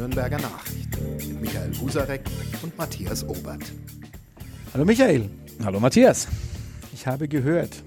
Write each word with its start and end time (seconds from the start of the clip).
Nürnberger 0.00 0.38
Nachricht 0.38 0.88
mit 1.28 1.42
Michael 1.42 1.72
Husarek 1.78 2.22
und 2.62 2.76
Matthias 2.78 3.22
Obert. 3.28 3.60
Hallo 4.72 4.86
Michael. 4.86 5.28
Hallo 5.62 5.78
Matthias. 5.78 6.26
Ich 6.94 7.06
habe 7.06 7.28
gehört, 7.28 7.82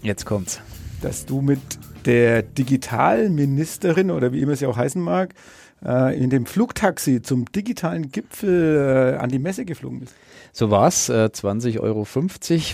Jetzt 0.00 0.26
kommt's. 0.26 0.60
dass 1.02 1.26
du 1.26 1.40
mit 1.40 1.58
der 2.04 2.44
Digitalministerin 2.44 4.12
oder 4.12 4.32
wie 4.32 4.42
immer 4.42 4.54
sie 4.54 4.66
auch 4.66 4.76
heißen 4.76 5.02
mag, 5.02 5.34
in 5.82 6.30
dem 6.30 6.46
Flugtaxi 6.46 7.22
zum 7.22 7.46
digitalen 7.52 8.10
Gipfel 8.10 9.14
äh, 9.14 9.18
an 9.18 9.30
die 9.30 9.38
Messe 9.38 9.64
geflogen 9.64 10.00
bist. 10.00 10.14
So 10.52 10.70
war's. 10.70 11.08
Äh, 11.08 11.30
20,50 11.32 11.80
Euro 11.80 12.06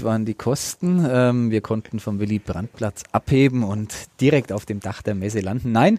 waren 0.04 0.24
die 0.24 0.34
Kosten. 0.34 1.06
Ähm, 1.08 1.50
wir 1.50 1.60
konnten 1.60 2.00
vom 2.00 2.18
Willy 2.18 2.38
Brandt-Platz 2.38 3.04
abheben 3.12 3.62
und 3.62 3.94
direkt 4.20 4.52
auf 4.52 4.66
dem 4.66 4.80
Dach 4.80 5.02
der 5.02 5.14
Messe 5.14 5.40
landen. 5.40 5.72
Nein, 5.72 5.98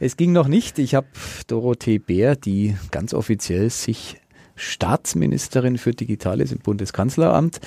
es 0.00 0.16
ging 0.16 0.32
noch 0.32 0.48
nicht. 0.48 0.78
Ich 0.78 0.94
habe 0.94 1.06
Dorothee 1.46 1.98
Bär, 1.98 2.36
die 2.36 2.76
ganz 2.90 3.14
offiziell 3.14 3.70
sich 3.70 4.20
Staatsministerin 4.54 5.78
für 5.78 5.92
Digitales 5.92 6.52
im 6.52 6.58
Bundeskanzleramt 6.58 7.60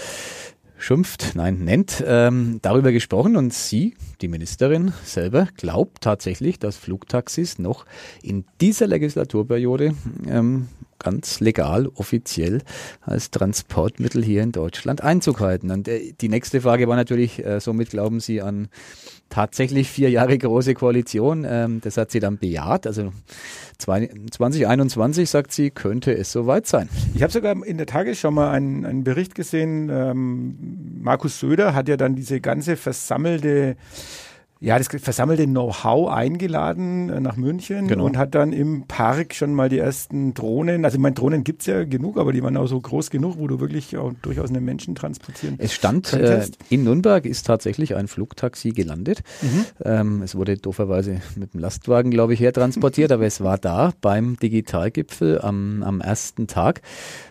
schimpft, 0.77 1.31
nein, 1.35 1.59
nennt, 1.63 2.03
ähm, 2.05 2.59
darüber 2.61 2.91
gesprochen 2.91 3.35
und 3.35 3.53
sie, 3.53 3.95
die 4.21 4.27
Ministerin 4.27 4.93
selber, 5.03 5.47
glaubt 5.57 6.01
tatsächlich, 6.01 6.59
dass 6.59 6.77
Flugtaxis 6.77 7.59
noch 7.59 7.85
in 8.21 8.45
dieser 8.61 8.87
Legislaturperiode 8.87 9.93
ähm, 10.27 10.67
ganz 11.05 11.39
legal, 11.39 11.87
offiziell 11.93 12.61
als 13.01 13.29
Transportmittel 13.29 14.23
hier 14.23 14.41
in 14.41 14.51
Deutschland 14.51 15.03
Einzug 15.03 15.39
halten. 15.39 15.69
Und 15.69 15.87
äh, 15.87 16.13
die 16.19 16.29
nächste 16.29 16.61
Frage 16.61 16.87
war 16.87 16.95
natürlich, 16.95 17.45
äh, 17.45 17.59
somit 17.59 17.91
glauben 17.91 18.19
Sie 18.19 18.41
an 18.41 18.69
tatsächlich 19.29 19.89
vier 19.89 20.09
Jahre 20.09 20.37
große 20.37 20.73
Koalition. 20.73 21.45
Ähm, 21.47 21.81
das 21.81 21.97
hat 21.97 22.11
sie 22.11 22.19
dann 22.19 22.37
bejaht. 22.37 22.87
Also 22.87 23.11
zwei, 23.77 24.09
2021, 24.31 25.29
sagt 25.29 25.51
sie, 25.51 25.69
könnte 25.69 26.15
es 26.15 26.31
soweit 26.31 26.65
sein. 26.67 26.89
Ich 27.13 27.21
habe 27.21 27.31
sogar 27.31 27.55
in 27.65 27.77
der 27.77 27.85
Tagesschau 27.85 28.31
mal 28.31 28.51
einen, 28.51 28.85
einen 28.85 29.03
Bericht 29.03 29.35
gesehen. 29.35 29.89
Ähm, 29.91 31.01
Markus 31.01 31.39
Söder 31.39 31.75
hat 31.75 31.87
ja 31.87 31.97
dann 31.97 32.15
diese 32.15 32.41
ganze 32.41 32.77
versammelte 32.77 33.75
ja, 34.61 34.77
das 34.77 34.87
versammelte 34.87 35.45
Know-how 35.45 36.09
eingeladen 36.09 37.09
äh, 37.09 37.19
nach 37.19 37.35
München 37.35 37.87
Genau. 37.87 38.05
und 38.05 38.17
hat 38.17 38.35
dann 38.35 38.53
im 38.53 38.85
Park 38.87 39.33
schon 39.33 39.53
mal 39.53 39.67
die 39.67 39.79
ersten 39.79 40.33
Drohnen, 40.33 40.85
also 40.85 40.95
ich 40.95 41.01
meine, 41.01 41.13
Drohnen 41.13 41.43
gibt's 41.43 41.65
ja 41.65 41.83
genug, 41.83 42.17
aber 42.17 42.31
die 42.31 42.41
waren 42.41 42.55
auch 42.55 42.67
so 42.67 42.79
groß 42.79 43.09
genug, 43.09 43.37
wo 43.37 43.47
du 43.47 43.59
wirklich 43.59 43.97
auch 43.97 44.13
durchaus 44.21 44.49
einen 44.49 44.63
Menschen 44.63 44.95
transportieren 44.95 45.55
Es 45.57 45.73
stand, 45.73 46.13
äh, 46.13 46.47
in 46.69 46.83
Nürnberg 46.85 47.25
ist 47.25 47.45
tatsächlich 47.45 47.95
ein 47.95 48.07
Flugtaxi 48.07 48.71
gelandet. 48.71 49.23
Mhm. 49.41 49.65
Ähm, 49.83 50.21
es 50.23 50.35
wurde 50.35 50.57
dooferweise 50.57 51.21
mit 51.35 51.53
dem 51.53 51.59
Lastwagen, 51.59 52.09
glaube 52.09 52.33
ich, 52.33 52.39
hertransportiert, 52.39 53.11
aber 53.11 53.25
es 53.25 53.41
war 53.41 53.57
da 53.57 53.91
beim 53.99 54.37
Digitalgipfel 54.37 55.41
am, 55.41 55.83
am 55.83 55.99
ersten 55.99 56.47
Tag, 56.47 56.81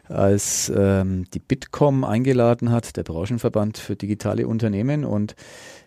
als 0.08 0.70
ähm, 0.76 1.24
die 1.32 1.38
Bitkom 1.38 2.04
eingeladen 2.04 2.70
hat, 2.70 2.96
der 2.98 3.02
Branchenverband 3.02 3.78
für 3.78 3.96
digitale 3.96 4.46
Unternehmen 4.46 5.04
und 5.04 5.34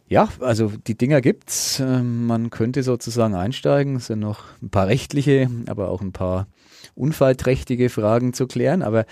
ja, 0.08 0.30
also 0.40 0.72
die 0.88 0.98
Dinger 0.98 1.22
gibt's. 1.22 1.80
Ähm, 1.80 2.26
Man 2.28 2.50
könnte 2.50 2.84
sozusagen 2.84 3.36
einsteigen. 3.36 3.98
Es 3.98 4.08
sind 4.08 4.20
noch 4.20 4.44
ein 4.62 4.70
paar 4.70 4.88
rechtliche, 4.88 5.50
aber 5.68 5.90
auch 5.90 6.02
ein 6.02 6.14
paar 6.14 6.48
unfallträchtige 6.96 7.90
Fragen 7.90 8.34
zu 8.34 8.48
klären. 8.48 8.82
Aber 8.82 9.06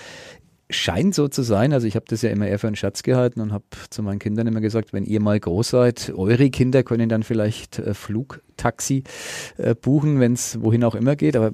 scheint 0.70 1.14
so 1.14 1.28
zu 1.28 1.44
sein. 1.44 1.74
Also 1.74 1.88
ich 1.88 1.96
habe 1.96 2.06
das 2.08 2.22
ja 2.22 2.30
immer 2.30 2.48
eher 2.48 2.60
für 2.60 2.68
einen 2.68 2.76
Schatz 2.76 3.04
gehalten 3.04 3.42
und 3.42 3.52
habe 3.52 3.66
zu 3.90 4.02
meinen 4.04 4.20
Kindern 4.20 4.48
immer 4.48 4.62
gesagt, 4.62 4.94
wenn 4.94 5.06
ihr 5.06 5.22
mal 5.22 5.40
groß 5.40 5.70
seid, 5.70 6.14
eure 6.16 6.50
Kinder 6.50 6.84
können 6.84 7.10
dann 7.10 7.24
vielleicht 7.24 7.80
äh, 7.80 7.94
Flugtaxi 8.56 9.04
äh, 9.58 9.76
buchen, 9.76 10.20
wenn 10.20 10.34
es 10.34 10.62
wohin 10.62 10.84
auch 10.84 10.96
immer 10.96 11.16
geht. 11.16 11.36
Aber 11.36 11.52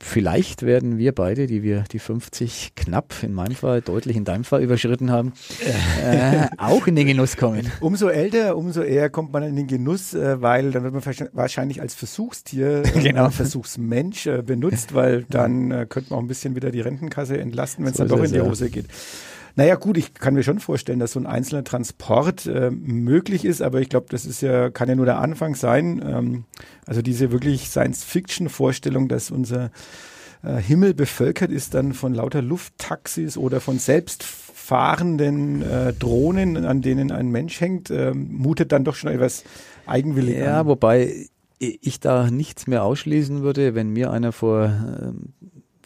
vielleicht 0.00 0.62
werden 0.62 0.98
wir 0.98 1.14
beide, 1.14 1.46
die 1.46 1.62
wir 1.62 1.84
die 1.90 1.98
50 1.98 2.72
knapp, 2.74 3.14
in 3.22 3.32
meinem 3.32 3.54
Fall 3.54 3.80
deutlich 3.80 4.16
in 4.16 4.24
deinem 4.24 4.44
Fall 4.44 4.62
überschritten 4.62 5.10
haben, 5.10 5.32
äh, 6.04 6.46
auch 6.58 6.86
in 6.86 6.96
den 6.96 7.06
Genuss 7.06 7.36
kommen. 7.36 7.70
Umso 7.80 8.08
älter, 8.08 8.56
umso 8.56 8.82
eher 8.82 9.10
kommt 9.10 9.32
man 9.32 9.42
in 9.42 9.56
den 9.56 9.66
Genuss, 9.66 10.14
äh, 10.14 10.40
weil 10.42 10.72
dann 10.72 10.82
wird 10.84 10.94
man 10.94 11.02
wahrscheinlich- 11.32 11.80
als 11.80 11.94
Versuchstier, 11.94 12.82
äh, 12.84 13.00
Genau. 13.10 13.30
Versuchsmensch 13.30 14.26
äh, 14.26 14.42
benutzt, 14.42 14.94
weil 14.94 15.24
dann 15.28 15.70
äh, 15.70 15.86
könnte 15.88 16.10
man 16.10 16.18
auch 16.18 16.22
ein 16.22 16.28
bisschen 16.28 16.54
wieder 16.56 16.70
die 16.70 16.80
Rentenkasse 16.80 17.38
entlasten, 17.38 17.84
wenn 17.84 17.92
es 17.92 17.98
So 17.98 18.04
dann 18.04 18.18
doch 18.18 18.24
in 18.24 18.30
die 18.32 18.38
ja. 18.38 18.44
Hose 18.44 18.70
geht. 18.70 18.86
Naja 19.60 19.74
gut, 19.74 19.98
ich 19.98 20.14
kann 20.14 20.32
mir 20.32 20.42
schon 20.42 20.58
vorstellen, 20.58 21.00
dass 21.00 21.12
so 21.12 21.20
ein 21.20 21.26
einzelner 21.26 21.62
Transport 21.64 22.46
äh, 22.46 22.70
möglich 22.70 23.44
ist, 23.44 23.60
aber 23.60 23.82
ich 23.82 23.90
glaube, 23.90 24.06
das 24.08 24.24
ist 24.24 24.40
ja, 24.40 24.70
kann 24.70 24.88
ja 24.88 24.94
nur 24.94 25.04
der 25.04 25.18
Anfang 25.18 25.54
sein. 25.54 26.02
Ähm, 26.02 26.44
also 26.86 27.02
diese 27.02 27.30
wirklich 27.30 27.68
Science-Fiction-Vorstellung, 27.68 29.06
dass 29.08 29.30
unser 29.30 29.70
äh, 30.42 30.56
Himmel 30.56 30.94
bevölkert 30.94 31.50
ist 31.50 31.74
dann 31.74 31.92
von 31.92 32.14
lauter 32.14 32.40
Lufttaxis 32.40 33.36
oder 33.36 33.60
von 33.60 33.78
selbstfahrenden 33.78 35.60
äh, 35.60 35.92
Drohnen, 35.92 36.64
an 36.64 36.80
denen 36.80 37.12
ein 37.12 37.28
Mensch 37.28 37.60
hängt, 37.60 37.90
äh, 37.90 38.14
mutet 38.14 38.72
dann 38.72 38.84
doch 38.84 38.94
schon 38.94 39.12
etwas 39.12 39.44
eigenwillig 39.84 40.38
Ja, 40.38 40.60
an. 40.60 40.68
wobei 40.68 41.26
ich 41.58 42.00
da 42.00 42.30
nichts 42.30 42.66
mehr 42.66 42.82
ausschließen 42.82 43.42
würde, 43.42 43.74
wenn 43.74 43.90
mir 43.90 44.10
einer 44.10 44.32
vor 44.32 44.72
ähm, 45.02 45.34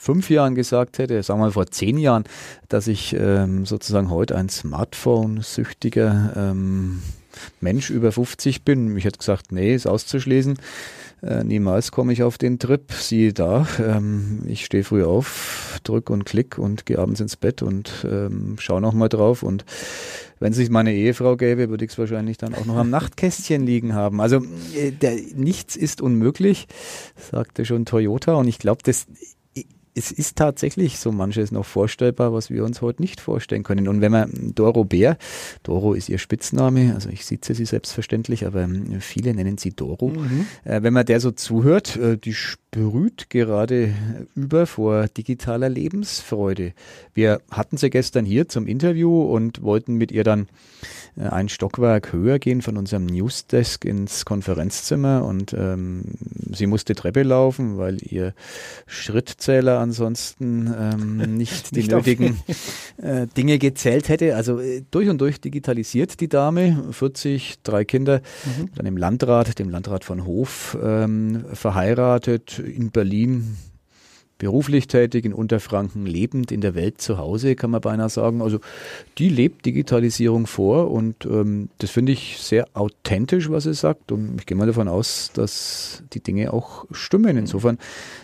fünf 0.04 0.28
Jahren 0.28 0.54
gesagt 0.54 0.98
hätte, 0.98 1.22
sagen 1.22 1.40
wir 1.40 1.46
mal 1.46 1.52
vor 1.52 1.66
zehn 1.66 1.96
Jahren, 1.96 2.24
dass 2.68 2.86
ich 2.86 3.16
ähm, 3.18 3.64
sozusagen 3.64 4.10
heute 4.10 4.36
ein 4.36 4.50
Smartphone-süchtiger 4.50 6.34
ähm, 6.36 7.02
Mensch 7.60 7.90
über 7.90 8.12
50 8.12 8.62
bin. 8.64 8.96
Ich 8.96 9.04
hätte 9.06 9.18
gesagt, 9.18 9.50
nee, 9.50 9.74
ist 9.74 9.86
auszuschließen. 9.86 10.58
Äh, 11.22 11.44
niemals 11.44 11.90
komme 11.90 12.12
ich 12.12 12.22
auf 12.22 12.36
den 12.36 12.58
Trip. 12.58 12.92
Siehe 12.92 13.32
da, 13.32 13.66
ähm, 13.80 14.42
ich 14.46 14.66
stehe 14.66 14.84
früh 14.84 15.04
auf, 15.04 15.80
drück 15.84 16.10
und 16.10 16.26
klick 16.26 16.58
und 16.58 16.84
gehe 16.84 16.98
abends 16.98 17.20
ins 17.20 17.36
Bett 17.36 17.62
und 17.62 17.90
ähm, 18.04 18.56
schaue 18.58 18.82
nochmal 18.82 19.08
drauf. 19.08 19.42
Und 19.42 19.64
wenn 20.38 20.52
es 20.52 20.58
sich 20.58 20.68
meine 20.68 20.92
Ehefrau 20.92 21.36
gäbe, 21.36 21.70
würde 21.70 21.84
ich 21.84 21.92
es 21.92 21.98
wahrscheinlich 21.98 22.36
dann 22.36 22.54
auch 22.54 22.66
noch 22.66 22.76
am 22.76 22.90
Nachtkästchen 22.90 23.64
liegen 23.64 23.94
haben. 23.94 24.20
Also 24.20 24.42
äh, 24.76 24.90
der, 24.90 25.16
nichts 25.34 25.76
ist 25.76 26.02
unmöglich, 26.02 26.66
sagte 27.30 27.64
schon 27.64 27.86
Toyota. 27.86 28.34
Und 28.34 28.48
ich 28.48 28.58
glaube, 28.58 28.82
das 28.84 29.06
es 29.94 30.10
ist 30.10 30.36
tatsächlich 30.36 30.98
so 30.98 31.12
manches 31.12 31.52
noch 31.52 31.64
vorstellbar, 31.64 32.32
was 32.32 32.50
wir 32.50 32.64
uns 32.64 32.82
heute 32.82 33.00
nicht 33.00 33.20
vorstellen 33.20 33.62
können. 33.62 33.88
Und 33.88 34.00
wenn 34.00 34.12
man 34.12 34.52
Doro 34.54 34.84
Bär, 34.84 35.16
Doro 35.62 35.94
ist 35.94 36.08
ihr 36.08 36.18
Spitzname, 36.18 36.94
also 36.94 37.08
ich 37.08 37.24
sitze 37.24 37.54
sie 37.54 37.64
selbstverständlich, 37.64 38.46
aber 38.46 38.62
ähm, 38.62 39.00
viele 39.00 39.34
nennen 39.34 39.56
sie 39.56 39.70
Doro. 39.70 40.08
Mhm. 40.08 40.46
Äh, 40.64 40.82
wenn 40.82 40.92
man 40.92 41.06
der 41.06 41.20
so 41.20 41.30
zuhört, 41.30 41.96
äh, 41.96 42.18
die 42.18 42.34
sprüht 42.74 43.30
gerade 43.30 43.94
über 44.34 44.66
vor 44.66 45.06
digitaler 45.06 45.68
Lebensfreude. 45.68 46.72
Wir 47.14 47.40
hatten 47.50 47.76
sie 47.76 47.88
gestern 47.88 48.24
hier 48.24 48.48
zum 48.48 48.66
Interview 48.66 49.22
und 49.22 49.62
wollten 49.62 49.94
mit 49.94 50.10
ihr 50.10 50.24
dann 50.24 50.48
äh, 51.16 51.28
ein 51.28 51.48
Stockwerk 51.48 52.12
höher 52.12 52.40
gehen 52.40 52.62
von 52.62 52.76
unserem 52.76 53.06
Newsdesk 53.06 53.84
ins 53.84 54.24
Konferenzzimmer 54.24 55.24
und 55.24 55.52
ähm, 55.52 56.02
sie 56.52 56.66
musste 56.66 56.96
Treppe 56.96 57.22
laufen, 57.22 57.78
weil 57.78 57.98
ihr 58.02 58.34
Schrittzähler 58.88 59.78
ansonsten 59.78 60.74
ähm, 60.76 61.16
nicht 61.36 61.70
die 61.70 61.80
Nicht 61.80 61.92
nötigen 61.92 62.40
äh, 63.00 63.28
Dinge 63.36 63.58
gezählt 63.58 64.08
hätte. 64.08 64.34
Also 64.34 64.58
äh, 64.58 64.82
durch 64.90 65.08
und 65.08 65.20
durch 65.20 65.40
digitalisiert 65.40 66.20
die 66.20 66.28
Dame, 66.28 66.84
40, 66.90 67.60
drei 67.62 67.84
Kinder, 67.84 68.20
Mhm. 68.44 68.70
dann 68.74 68.86
im 68.86 68.96
Landrat, 68.96 69.58
dem 69.58 69.70
Landrat 69.70 70.04
von 70.04 70.24
Hof, 70.26 70.76
ähm, 70.82 71.44
verheiratet, 71.52 72.63
in 72.64 72.90
Berlin 72.90 73.56
beruflich 74.38 74.88
tätig, 74.88 75.24
in 75.24 75.32
Unterfranken 75.32 76.06
lebend, 76.06 76.50
in 76.50 76.60
der 76.60 76.74
Welt 76.74 77.00
zu 77.00 77.18
Hause, 77.18 77.54
kann 77.54 77.70
man 77.70 77.80
beinahe 77.80 78.08
sagen. 78.08 78.42
Also 78.42 78.58
die 79.18 79.28
lebt 79.28 79.64
Digitalisierung 79.64 80.46
vor 80.46 80.90
und 80.90 81.24
ähm, 81.24 81.68
das 81.78 81.90
finde 81.90 82.12
ich 82.12 82.38
sehr 82.38 82.66
authentisch, 82.74 83.48
was 83.50 83.64
sie 83.64 83.74
sagt. 83.74 84.10
Und 84.10 84.40
ich 84.40 84.46
gehe 84.46 84.56
mal 84.56 84.66
davon 84.66 84.88
aus, 84.88 85.30
dass 85.34 86.02
die 86.12 86.20
Dinge 86.20 86.52
auch 86.52 86.84
stimmen. 86.90 87.36
Insofern 87.36 87.78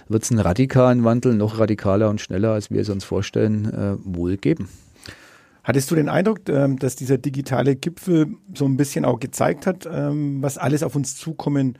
wird 0.09 0.25
es 0.25 0.31
einen 0.31 0.41
radikalen 0.41 1.05
Wandel, 1.05 1.35
noch 1.35 1.59
radikaler 1.59 2.11
und 2.11 2.21
schneller, 2.21 2.53
als 2.53 2.71
wir 2.71 2.81
es 2.81 2.89
uns 2.89 3.05
vorstellen, 3.05 3.73
äh, 3.73 3.97
wohl 4.05 4.37
geben. 4.37 4.69
Hattest 5.63 5.91
du 5.91 5.95
den 5.95 6.09
Eindruck, 6.09 6.49
ähm, 6.49 6.79
dass 6.79 6.97
dieser 6.97 7.19
digitale 7.19 7.77
Gipfel 7.77 8.35
so 8.55 8.65
ein 8.65 8.77
bisschen 8.77 9.05
auch 9.05 9.21
gezeigt 9.21 9.67
hat, 9.67 9.89
ähm, 9.91 10.43
was 10.43 10.59
alles 10.59 10.83
auf 10.83 10.97
uns 10.97 11.17
zukommen 11.17 11.79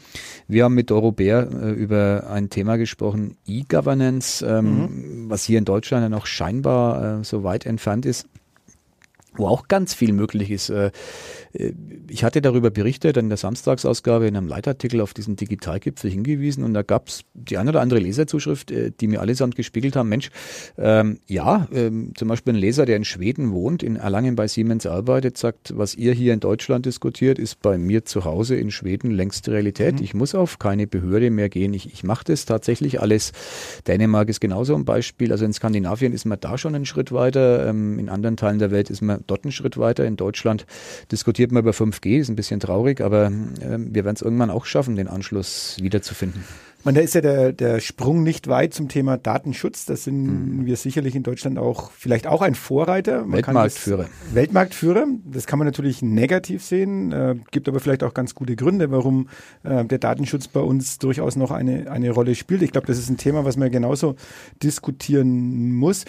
Wir 0.48 0.64
haben 0.64 0.74
mit 0.74 0.90
Doro 0.90 1.12
Bär 1.12 1.48
äh, 1.50 1.70
über 1.70 2.28
ein 2.30 2.50
Thema 2.50 2.76
gesprochen, 2.76 3.36
E-Governance, 3.46 4.44
ähm, 4.44 4.64
mhm. 4.64 5.30
was 5.30 5.44
hier 5.44 5.58
in 5.58 5.64
Deutschland 5.64 6.02
ja 6.02 6.08
noch 6.08 6.26
scheinbar 6.26 7.20
äh, 7.20 7.24
so 7.24 7.44
weit 7.44 7.66
entfernt 7.66 8.06
ist 8.06 8.26
wo 9.36 9.46
auch 9.46 9.68
ganz 9.68 9.94
viel 9.94 10.12
möglich 10.12 10.50
ist. 10.50 10.70
Äh, 10.70 10.90
ich 12.08 12.24
hatte 12.24 12.42
darüber 12.42 12.70
berichtet 12.70 13.16
in 13.16 13.28
der 13.28 13.38
Samstagsausgabe 13.38 14.26
in 14.26 14.36
einem 14.36 14.48
Leitartikel 14.48 15.00
auf 15.00 15.14
diesen 15.14 15.36
Digitalgipfel 15.36 16.10
hingewiesen 16.10 16.64
und 16.64 16.74
da 16.74 16.82
gab 16.82 17.08
es 17.08 17.22
die 17.34 17.58
eine 17.58 17.70
oder 17.70 17.80
andere 17.80 18.00
Leserzuschrift, 18.00 18.70
äh, 18.70 18.90
die 19.00 19.06
mir 19.06 19.20
allesamt 19.20 19.56
gespiegelt 19.56 19.96
haben, 19.96 20.08
Mensch, 20.08 20.30
ähm, 20.78 21.18
ja, 21.26 21.68
ähm, 21.72 22.12
zum 22.16 22.28
Beispiel 22.28 22.54
ein 22.54 22.58
Leser, 22.58 22.86
der 22.86 22.96
in 22.96 23.04
Schweden 23.04 23.52
wohnt, 23.52 23.82
in 23.82 23.96
Erlangen 23.96 24.36
bei 24.36 24.48
Siemens 24.48 24.86
arbeitet, 24.86 25.38
sagt, 25.38 25.76
was 25.76 25.94
ihr 25.94 26.12
hier 26.12 26.34
in 26.34 26.40
Deutschland 26.40 26.86
diskutiert, 26.86 27.38
ist 27.38 27.60
bei 27.62 27.78
mir 27.78 28.04
zu 28.04 28.24
Hause 28.24 28.56
in 28.56 28.70
Schweden 28.70 29.10
längst 29.10 29.48
Realität. 29.48 29.96
Mhm. 29.96 30.04
Ich 30.04 30.14
muss 30.14 30.34
auf 30.34 30.58
keine 30.58 30.86
Behörde 30.86 31.30
mehr 31.30 31.48
gehen. 31.48 31.74
Ich, 31.74 31.92
ich 31.92 32.04
mache 32.04 32.24
das 32.24 32.44
tatsächlich 32.44 33.00
alles. 33.00 33.32
Dänemark 33.86 34.28
ist 34.28 34.40
genauso 34.40 34.74
ein 34.74 34.84
Beispiel. 34.84 35.32
Also 35.32 35.44
in 35.44 35.52
Skandinavien 35.52 36.12
ist 36.12 36.24
man 36.24 36.38
da 36.40 36.58
schon 36.58 36.74
einen 36.74 36.86
Schritt 36.86 37.12
weiter. 37.12 37.68
Ähm, 37.68 37.98
in 37.98 38.08
anderen 38.08 38.36
Teilen 38.36 38.58
der 38.58 38.70
Welt 38.70 38.90
ist 38.90 39.02
man 39.02 39.23
dort 39.26 39.44
einen 39.44 39.52
Schritt 39.52 39.78
weiter. 39.78 40.04
In 40.04 40.16
Deutschland 40.16 40.66
diskutiert 41.10 41.52
man 41.52 41.62
über 41.62 41.72
5G, 41.72 42.18
ist 42.18 42.28
ein 42.28 42.36
bisschen 42.36 42.60
traurig, 42.60 43.00
aber 43.00 43.26
äh, 43.26 43.78
wir 43.78 44.04
werden 44.04 44.16
es 44.16 44.22
irgendwann 44.22 44.50
auch 44.50 44.64
schaffen, 44.64 44.96
den 44.96 45.08
Anschluss 45.08 45.76
wiederzufinden. 45.80 46.44
Man, 46.84 46.94
da 46.94 47.00
ist 47.00 47.14
ja 47.14 47.22
der, 47.22 47.52
der 47.52 47.80
Sprung 47.80 48.22
nicht 48.22 48.46
weit 48.46 48.74
zum 48.74 48.88
Thema 48.88 49.16
Datenschutz. 49.16 49.86
Da 49.86 49.96
sind 49.96 50.58
mhm. 50.58 50.66
wir 50.66 50.76
sicherlich 50.76 51.14
in 51.16 51.22
Deutschland 51.22 51.58
auch 51.58 51.90
vielleicht 51.92 52.26
auch 52.26 52.42
ein 52.42 52.54
Vorreiter. 52.54 53.22
Man 53.22 53.32
Weltmarktführer. 53.32 54.02
Das, 54.02 54.34
Weltmarktführer. 54.34 55.06
Das 55.24 55.46
kann 55.46 55.58
man 55.58 55.66
natürlich 55.66 56.02
negativ 56.02 56.62
sehen, 56.62 57.10
äh, 57.10 57.36
gibt 57.52 57.70
aber 57.70 57.80
vielleicht 57.80 58.02
auch 58.02 58.12
ganz 58.12 58.34
gute 58.34 58.54
Gründe, 58.54 58.90
warum 58.90 59.30
äh, 59.62 59.86
der 59.86 59.98
Datenschutz 59.98 60.46
bei 60.48 60.60
uns 60.60 60.98
durchaus 60.98 61.36
noch 61.36 61.52
eine, 61.52 61.90
eine 61.90 62.10
Rolle 62.10 62.34
spielt. 62.34 62.60
Ich 62.60 62.72
glaube, 62.72 62.86
das 62.86 62.98
ist 62.98 63.08
ein 63.08 63.16
Thema, 63.16 63.46
was 63.46 63.56
man 63.56 63.70
genauso 63.70 64.16
diskutieren 64.62 65.72
muss 65.72 66.04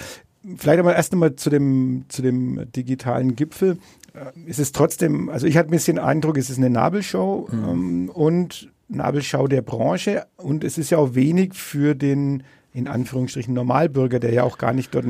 vielleicht 0.57 0.79
aber 0.79 0.95
erst 0.95 1.13
einmal 1.13 1.35
zu 1.35 1.49
dem, 1.49 2.05
zu 2.07 2.21
dem 2.21 2.71
digitalen 2.71 3.35
Gipfel. 3.35 3.77
Äh, 4.13 4.49
ist 4.49 4.59
es 4.59 4.71
trotzdem, 4.71 5.29
also 5.29 5.47
ich 5.47 5.57
hatte 5.57 5.69
ein 5.69 5.71
bisschen 5.71 5.99
Eindruck, 5.99 6.37
es 6.37 6.49
ist 6.49 6.57
eine 6.57 6.69
Nabelshow 6.69 7.47
mhm. 7.51 7.69
ähm, 7.69 8.09
und 8.09 8.71
Nabelschau 8.87 9.47
der 9.47 9.61
Branche 9.61 10.25
und 10.37 10.63
es 10.63 10.77
ist 10.77 10.91
ja 10.91 10.99
auch 10.99 11.15
wenig 11.15 11.53
für 11.53 11.95
den 11.95 12.43
in 12.71 12.87
Anführungsstrichen 12.87 13.53
Normalbürger, 13.53 14.19
der 14.19 14.33
ja 14.33 14.43
auch 14.43 14.57
gar 14.57 14.73
nicht 14.73 14.93
dort 14.93 15.05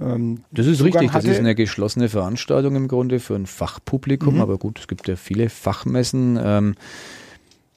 ähm, 0.00 0.44
das 0.50 0.66
ist 0.66 0.78
Zugang 0.78 0.92
richtig, 0.92 1.12
hatte. 1.12 1.26
das 1.26 1.36
ist 1.36 1.40
eine 1.40 1.54
geschlossene 1.54 2.08
Veranstaltung 2.08 2.74
im 2.76 2.88
Grunde 2.88 3.20
für 3.20 3.34
ein 3.34 3.46
Fachpublikum, 3.46 4.36
mhm. 4.36 4.40
aber 4.40 4.58
gut, 4.58 4.78
es 4.78 4.88
gibt 4.88 5.08
ja 5.08 5.16
viele 5.16 5.50
Fachmessen. 5.50 6.38
Ähm, 6.42 6.74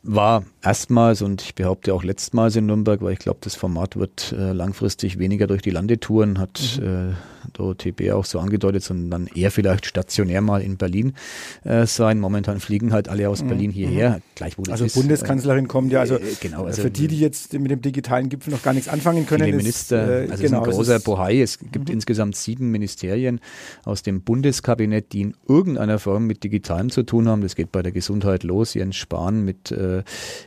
war 0.03 0.43
erstmals 0.61 1.21
und 1.21 1.41
ich 1.41 1.55
behaupte 1.55 1.93
auch 1.93 2.03
letztmals 2.03 2.55
in 2.57 2.65
Nürnberg, 2.65 3.01
weil 3.01 3.13
ich 3.13 3.19
glaube, 3.19 3.39
das 3.41 3.55
Format 3.55 3.95
wird 3.95 4.33
äh, 4.37 4.51
langfristig 4.51 5.17
weniger 5.17 5.47
durch 5.47 5.61
die 5.61 5.71
Landetouren, 5.71 6.39
hat 6.39 6.79
mhm. 6.79 7.11
äh, 7.11 7.13
Dorothee 7.53 7.91
B. 7.91 8.11
auch 8.11 8.25
so 8.25 8.39
angedeutet, 8.39 8.83
sondern 8.83 9.27
eher 9.27 9.51
vielleicht 9.51 9.85
stationär 9.85 10.41
mal 10.41 10.61
in 10.61 10.77
Berlin 10.77 11.13
äh, 11.63 11.85
sein. 11.85 12.19
Momentan 12.19 12.59
fliegen 12.59 12.93
halt 12.93 13.09
alle 13.09 13.29
aus 13.29 13.43
mhm. 13.43 13.49
Berlin 13.49 13.71
hierher, 13.71 14.17
mhm. 14.17 14.21
gleich 14.35 14.57
wo 14.57 14.63
das 14.63 14.73
Also 14.73 14.85
ist, 14.85 14.95
Bundeskanzlerin 14.95 15.67
kommt 15.67 15.91
ja, 15.91 15.99
also 15.99 16.15
äh, 16.15 16.21
genau, 16.39 16.65
also 16.65 16.81
für 16.81 16.91
die, 16.91 17.07
die 17.07 17.19
jetzt 17.19 17.53
mit 17.53 17.71
dem 17.71 17.81
digitalen 17.81 18.29
Gipfel 18.29 18.53
noch 18.53 18.63
gar 18.63 18.73
nichts 18.73 18.89
anfangen 18.89 19.25
können. 19.25 19.45
Viele 19.45 19.57
Minister, 19.57 20.23
ist, 20.23 20.29
äh, 20.29 20.31
also 20.31 20.43
genau, 20.43 20.61
ist 20.61 20.69
ein 20.69 20.73
großer 20.75 20.99
Bohai. 20.99 21.41
Es 21.41 21.59
gibt 21.59 21.89
mhm. 21.89 21.93
insgesamt 21.93 22.35
sieben 22.35 22.71
Ministerien 22.71 23.39
aus 23.83 24.03
dem 24.03 24.21
Bundeskabinett, 24.21 25.13
die 25.13 25.21
in 25.21 25.35
irgendeiner 25.47 25.99
Form 25.99 26.25
mit 26.25 26.43
Digitalem 26.43 26.89
zu 26.89 27.03
tun 27.03 27.27
haben. 27.27 27.41
Das 27.41 27.55
geht 27.55 27.71
bei 27.71 27.81
der 27.81 27.91
Gesundheit 27.91 28.43
los, 28.43 28.73
Jens 28.73 28.95
Spahn 28.95 29.43
mit 29.43 29.71
äh, 29.71 30.03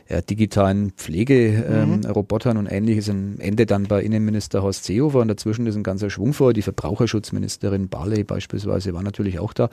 ja, 0.09 0.21
digitalen 0.21 0.91
Pflegerobotern 0.91 2.57
ähm, 2.57 2.63
mhm. 2.63 2.67
und 2.67 2.71
ähnliches. 2.71 3.09
Am 3.09 3.39
Ende 3.39 3.65
dann 3.65 3.83
bei 3.83 4.01
Innenminister 4.01 4.63
Horst 4.63 4.85
Seehofer 4.85 5.19
und 5.19 5.27
dazwischen 5.27 5.67
ist 5.67 5.75
ein 5.75 5.83
ganzer 5.83 6.09
Schwung 6.09 6.33
vor. 6.33 6.53
Die 6.53 6.61
Verbraucher 6.61 6.86
Verbraucherschutzministerin 6.87 7.89
Barley 7.89 8.23
beispielsweise 8.23 8.93
war 8.93 9.03
natürlich 9.03 9.39
auch 9.39 9.53
da. 9.53 9.69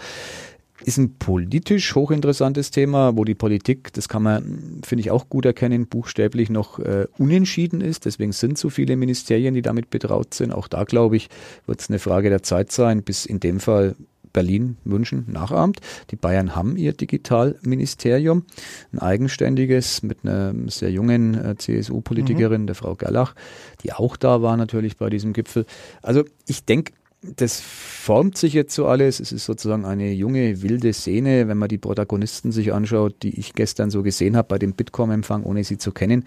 Ist 0.85 0.99
ein 0.99 1.15
politisch 1.19 1.95
hochinteressantes 1.95 2.73
Thema, 2.73 3.17
wo 3.17 3.25
die 3.25 3.37
Politik, 3.37 3.93
das 3.93 4.09
kann 4.09 4.25
man, 4.25 4.81
finde 4.85 5.01
ich, 5.01 5.13
auch 5.13 5.29
gut 5.29 5.47
erkennen, 5.47 5.87
buchstäblich 5.87 6.51
noch 6.51 6.81
äh, 6.81 7.07
unentschieden 7.17 7.81
ist. 7.81 8.07
Deswegen 8.07 8.33
sind 8.33 8.59
so 8.59 8.71
viele 8.71 8.97
Ministerien, 8.97 9.55
die 9.55 9.63
damit 9.63 9.91
betraut 9.91 10.35
sind. 10.35 10.53
Auch 10.53 10.67
da, 10.67 10.83
glaube 10.83 11.17
ich, 11.17 11.31
wird 11.67 11.81
es 11.81 11.89
eine 11.89 12.01
Frage 12.01 12.29
der 12.29 12.43
Zeit 12.43 12.73
sein, 12.73 13.05
bis 13.05 13.25
in 13.25 13.39
dem 13.39 13.61
Fall 13.61 13.95
Berlin, 14.35 14.77
München 14.85 15.25
nachahmt. 15.29 15.81
Die 16.11 16.17
Bayern 16.17 16.55
haben 16.55 16.77
ihr 16.77 16.93
Digitalministerium, 16.93 18.45
ein 18.93 18.99
eigenständiges 18.99 20.03
mit 20.03 20.19
einer 20.25 20.53
sehr 20.67 20.91
jungen 20.91 21.35
äh, 21.35 21.57
CSU-Politikerin, 21.57 22.63
mhm. 22.63 22.67
der 22.67 22.75
Frau 22.75 22.97
Gerlach, 22.97 23.35
die 23.83 23.93
auch 23.95 24.17
da 24.17 24.43
war 24.43 24.59
natürlich 24.59 24.97
bei 24.99 25.09
diesem 25.09 25.33
Gipfel. 25.33 25.65
Also 26.03 26.25
ich 26.47 26.65
denke, 26.67 26.93
das 27.37 27.61
formt 27.61 28.37
sich 28.37 28.53
jetzt 28.53 28.75
so 28.75 28.87
alles. 28.87 29.21
Es 29.21 29.33
ist 29.33 29.45
sozusagen 29.45 29.85
eine 29.85 30.13
junge, 30.13 30.63
wilde 30.63 30.93
Szene, 30.93 31.49
wenn 31.49 31.59
man 31.59 31.69
die 31.69 31.79
Protagonisten 31.79 32.53
sich 32.53 32.73
anschaut, 32.73 33.23
die 33.23 33.39
ich 33.39 33.55
gestern 33.55 33.91
so 33.91 34.03
gesehen 34.03 34.37
habe 34.37 34.49
bei 34.49 34.59
dem 34.59 34.75
Bitkom-Empfang, 34.75 35.45
ohne 35.45 35.65
sie 35.65 35.79
zu 35.79 35.93
kennen. 35.93 36.25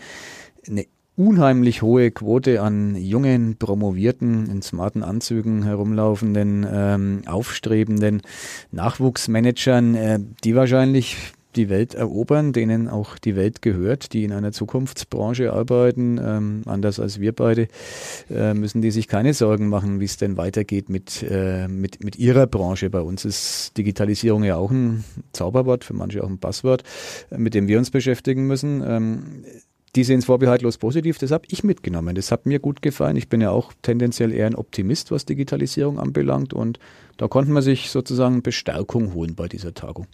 Eine 0.68 0.86
unheimlich 1.16 1.82
hohe 1.82 2.12
Quote 2.12 2.62
an 2.62 2.96
jungen, 2.96 3.58
promovierten, 3.58 4.50
in 4.50 4.62
smarten 4.62 5.04
Anzügen 5.04 5.64
herumlaufenden, 5.64 6.66
ähm, 6.72 7.22
aufstrebenden 7.26 8.22
Nachwuchsmanagern, 8.72 9.96
äh, 9.96 10.20
die 10.44 10.56
wahrscheinlich 10.56 11.18
die 11.58 11.70
Welt 11.70 11.96
erobern, 11.96 12.54
denen 12.54 12.88
auch 12.88 13.18
die 13.18 13.36
Welt 13.36 13.62
gehört, 13.62 14.14
die 14.14 14.24
in 14.24 14.32
einer 14.32 14.52
Zukunftsbranche 14.52 15.52
arbeiten. 15.52 16.20
Ähm, 16.24 16.62
anders 16.66 17.00
als 17.00 17.20
wir 17.20 17.34
beide 17.34 17.68
äh, 18.30 18.54
müssen 18.54 18.82
die 18.82 18.92
sich 18.92 19.08
keine 19.08 19.34
Sorgen 19.34 19.68
machen, 19.68 20.00
wie 20.00 20.06
es 20.06 20.18
denn 20.18 20.38
weitergeht 20.38 20.90
mit, 20.90 21.24
äh, 21.30 21.68
mit, 21.68 22.04
mit 22.04 22.18
ihrer 22.18 22.48
Branche. 22.48 22.90
Bei 22.90 23.02
uns 23.02 23.26
ist 23.26 23.78
Digitalisierung 23.78 24.44
ja 24.44 24.56
auch 24.56 24.72
ein 24.72 25.04
Zauberwort, 25.34 25.84
für 25.84 25.94
manche 25.94 26.24
auch 26.24 26.30
ein 26.30 26.40
Passwort, 26.40 26.84
äh, 27.32 27.38
mit 27.38 27.54
dem 27.54 27.68
wir 27.68 27.80
uns 27.80 27.92
beschäftigen 27.92 28.48
müssen. 28.48 28.84
Ähm, 28.86 29.44
die 29.96 30.04
sehen 30.04 30.20
es 30.20 30.26
vorbehaltlos 30.26 30.78
positiv, 30.78 31.18
das 31.18 31.32
habe 31.32 31.46
ich 31.50 31.64
mitgenommen. 31.64 32.14
Das 32.14 32.32
hat 32.32 32.46
mir 32.46 32.60
gut 32.60 32.84
gefallen. 32.84 33.16
Ich 33.16 33.30
bin 33.30 33.42
ja 33.42 33.50
auch 33.50 33.74
tendenziell 33.82 34.32
eher 34.32 34.46
ein 34.46 34.56
Optimist, 34.56 35.10
was 35.10 35.26
Digitalisierung 35.26 36.00
anbelangt 36.00 36.54
und 36.54 36.78
da 37.18 37.28
konnte 37.28 37.52
man 37.52 37.64
sich 37.64 37.90
sozusagen 37.90 38.44
Bestärkung 38.44 39.16
holen 39.16 39.34
bei 39.34 39.48
dieser 39.48 39.74
Tagung. 39.74 40.06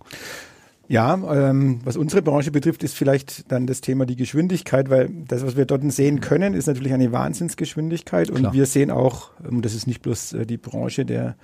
Ja, 0.87 1.13
ähm, 1.13 1.79
was 1.85 1.95
unsere 1.95 2.21
Branche 2.21 2.51
betrifft, 2.51 2.83
ist 2.83 2.95
vielleicht 2.95 3.51
dann 3.51 3.67
das 3.67 3.81
Thema 3.81 4.05
die 4.05 4.17
Geschwindigkeit, 4.17 4.89
weil 4.89 5.09
das, 5.27 5.45
was 5.45 5.55
wir 5.55 5.65
dort 5.65 5.89
sehen 5.91 6.19
können, 6.19 6.53
ist 6.53 6.67
natürlich 6.67 6.93
eine 6.93 7.11
Wahnsinnsgeschwindigkeit. 7.11 8.29
Und 8.29 8.39
Klar. 8.39 8.53
wir 8.53 8.65
sehen 8.65 8.91
auch, 8.91 9.31
ähm, 9.49 9.61
das 9.61 9.73
ist 9.75 9.87
nicht 9.87 10.01
bloß 10.01 10.33
äh, 10.33 10.45
die 10.45 10.57
Branche 10.57 11.05
der 11.05 11.35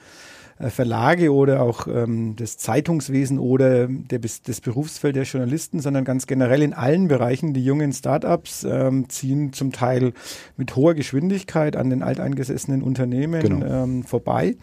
Verlage 0.68 1.34
oder 1.34 1.62
auch 1.62 1.88
ähm, 1.88 2.36
das 2.36 2.58
Zeitungswesen 2.58 3.40
oder 3.40 3.88
der, 3.88 4.20
das 4.20 4.62
Berufsfeld 4.62 5.16
der 5.16 5.24
Journalisten, 5.24 5.80
sondern 5.80 6.04
ganz 6.04 6.28
generell 6.28 6.62
in 6.62 6.74
allen 6.74 7.08
Bereichen. 7.08 7.54
Die 7.54 7.64
jungen 7.64 7.94
Startups 7.94 8.66
ähm, 8.70 9.08
ziehen 9.08 9.54
zum 9.54 9.72
Teil 9.72 10.12
mit 10.58 10.76
hoher 10.76 10.96
Geschwindigkeit 10.96 11.78
an 11.78 11.90
den 11.90 12.04
alteingesessenen 12.04 12.84
Unternehmen 12.84 13.42
genau. 13.42 13.84
ähm, 13.84 14.04
vorbei. 14.04 14.58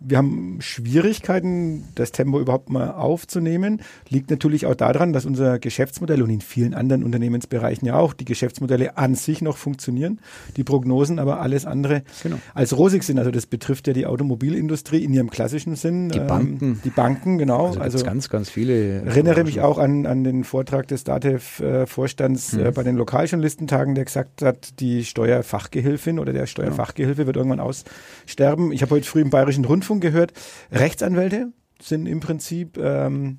Wir 0.00 0.18
haben 0.18 0.58
Schwierigkeiten, 0.60 1.84
das 1.94 2.12
Tempo 2.12 2.38
überhaupt 2.40 2.68
mal 2.68 2.90
aufzunehmen. 2.90 3.80
Liegt 4.08 4.30
natürlich 4.30 4.66
auch 4.66 4.74
daran, 4.74 5.14
dass 5.14 5.24
unser 5.24 5.58
Geschäftsmodell 5.58 6.22
und 6.22 6.30
in 6.30 6.40
vielen 6.42 6.74
anderen 6.74 7.02
Unternehmensbereichen 7.02 7.88
ja 7.88 7.96
auch 7.96 8.12
die 8.12 8.26
Geschäftsmodelle 8.26 8.98
an 8.98 9.14
sich 9.14 9.40
noch 9.40 9.56
funktionieren, 9.56 10.20
die 10.56 10.64
Prognosen 10.64 11.18
aber 11.18 11.40
alles 11.40 11.64
andere 11.64 12.02
genau. 12.22 12.36
als 12.54 12.76
rosig 12.76 13.02
sind. 13.02 13.18
Also 13.18 13.30
das 13.30 13.46
betrifft 13.46 13.86
ja 13.86 13.94
die 13.94 14.06
Automobilindustrie 14.06 15.02
in 15.02 15.14
ihrem 15.14 15.30
klassischen 15.38 15.76
Sinn. 15.76 16.08
Die 16.08 16.18
Banken. 16.18 16.64
Ähm, 16.64 16.80
die 16.84 16.90
Banken, 16.90 17.38
genau. 17.38 17.68
Also, 17.68 17.80
also 17.80 18.04
ganz, 18.04 18.28
ganz 18.28 18.50
viele. 18.50 19.02
Erinnere 19.02 19.44
mich 19.44 19.60
auch 19.60 19.78
an, 19.78 20.04
an 20.04 20.24
den 20.24 20.42
Vortrag 20.42 20.88
des 20.88 21.04
DATEV-Vorstands 21.04 22.54
äh, 22.54 22.56
mhm. 22.56 22.66
äh, 22.66 22.70
bei 22.72 22.82
den 22.82 22.96
Lokaljournalistentagen, 22.96 23.94
der 23.94 24.04
gesagt 24.04 24.42
hat, 24.42 24.80
die 24.80 25.04
Steuerfachgehilfin 25.04 26.18
oder 26.18 26.32
der 26.32 26.46
Steuerfachgehilfe 26.46 27.26
wird 27.26 27.36
irgendwann 27.36 27.60
aussterben. 27.60 28.72
Ich 28.72 28.82
habe 28.82 28.96
heute 28.96 29.06
früh 29.06 29.20
im 29.20 29.30
Bayerischen 29.30 29.64
Rundfunk 29.64 30.02
gehört, 30.02 30.32
Rechtsanwälte 30.72 31.52
sind 31.80 32.06
im 32.06 32.18
Prinzip 32.18 32.76
ähm, 32.76 33.38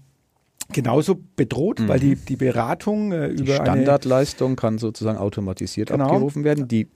genauso 0.72 1.20
bedroht, 1.36 1.82
mhm. 1.82 1.88
weil 1.90 2.00
die, 2.00 2.16
die 2.16 2.38
Beratung 2.38 3.12
äh, 3.12 3.28
über 3.28 3.44
die 3.44 3.52
Standardleistung 3.52 4.56
kann 4.56 4.78
sozusagen 4.78 5.18
automatisiert 5.18 5.90
genau. 5.90 6.06
abgerufen 6.06 6.46
werden. 6.46 6.70
Die 6.70 6.88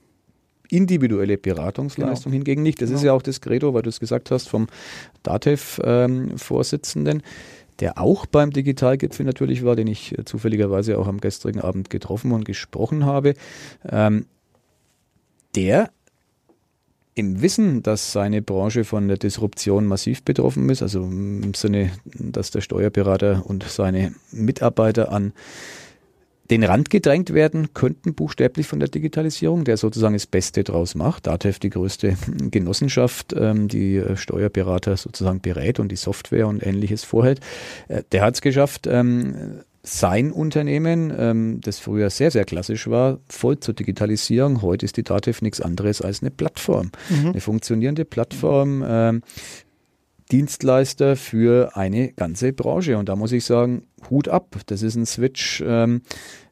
individuelle 0.70 1.38
Beratungsleistung 1.38 2.32
genau. 2.32 2.40
hingegen 2.40 2.62
nicht. 2.62 2.80
Das 2.80 2.88
genau. 2.88 2.98
ist 2.98 3.04
ja 3.04 3.12
auch 3.12 3.22
das 3.22 3.40
Credo, 3.40 3.74
weil 3.74 3.82
du 3.82 3.90
es 3.90 4.00
gesagt 4.00 4.30
hast, 4.30 4.48
vom 4.48 4.68
DATEV-Vorsitzenden. 5.22 7.18
Ähm, 7.18 7.22
der 7.80 7.98
auch 7.98 8.26
beim 8.26 8.50
Digitalgipfel 8.50 9.26
natürlich 9.26 9.64
war, 9.64 9.76
den 9.76 9.88
ich 9.88 10.16
äh, 10.16 10.24
zufälligerweise 10.24 10.98
auch 10.98 11.08
am 11.08 11.20
gestrigen 11.20 11.60
Abend 11.60 11.90
getroffen 11.90 12.32
und 12.32 12.44
gesprochen 12.44 13.04
habe, 13.04 13.34
ähm, 13.88 14.26
der 15.54 15.90
im 17.16 17.42
Wissen, 17.42 17.82
dass 17.82 18.12
seine 18.12 18.42
Branche 18.42 18.84
von 18.84 19.06
der 19.06 19.16
Disruption 19.16 19.86
massiv 19.86 20.24
betroffen 20.24 20.68
ist, 20.68 20.82
also 20.82 21.04
im 21.04 21.54
Sinne, 21.54 21.92
dass 22.04 22.50
der 22.50 22.60
Steuerberater 22.60 23.44
und 23.46 23.62
seine 23.64 24.14
Mitarbeiter 24.32 25.12
an 25.12 25.32
den 26.50 26.62
Rand 26.62 26.90
gedrängt 26.90 27.32
werden 27.32 27.72
könnten, 27.72 28.14
buchstäblich 28.14 28.66
von 28.66 28.78
der 28.78 28.88
Digitalisierung, 28.88 29.64
der 29.64 29.76
sozusagen 29.76 30.14
das 30.14 30.26
Beste 30.26 30.62
draus 30.62 30.94
macht. 30.94 31.26
DATEV 31.26 31.58
die 31.58 31.70
größte 31.70 32.16
Genossenschaft, 32.50 33.34
ähm, 33.36 33.68
die 33.68 33.96
äh, 33.96 34.16
Steuerberater 34.16 34.96
sozusagen 34.96 35.40
berät 35.40 35.80
und 35.80 35.90
die 35.90 35.96
Software 35.96 36.46
und 36.46 36.64
ähnliches 36.64 37.04
vorhält. 37.04 37.40
Äh, 37.88 38.02
der 38.12 38.22
hat 38.22 38.34
es 38.34 38.42
geschafft, 38.42 38.86
ähm, 38.86 39.62
sein 39.82 40.32
Unternehmen, 40.32 41.12
ähm, 41.16 41.60
das 41.62 41.78
früher 41.78 42.08
sehr, 42.08 42.30
sehr 42.30 42.44
klassisch 42.44 42.88
war, 42.88 43.18
voll 43.28 43.60
zu 43.60 43.74
digitalisieren. 43.74 44.62
Heute 44.62 44.86
ist 44.86 44.96
die 44.96 45.02
DATEV 45.02 45.42
nichts 45.42 45.60
anderes 45.60 46.00
als 46.00 46.22
eine 46.22 46.30
Plattform. 46.30 46.90
Mhm. 47.10 47.28
Eine 47.28 47.40
funktionierende 47.40 48.06
Plattform, 48.06 48.82
ähm, 48.86 49.22
Dienstleister 50.32 51.16
für 51.16 51.76
eine 51.76 52.12
ganze 52.12 52.52
Branche. 52.52 52.96
Und 52.96 53.08
da 53.08 53.16
muss 53.16 53.32
ich 53.32 53.44
sagen, 53.44 53.84
Hut 54.10 54.28
ab. 54.28 54.56
Das 54.66 54.82
ist 54.82 54.94
ein 54.96 55.06
Switch, 55.06 55.62
ähm, 55.66 56.02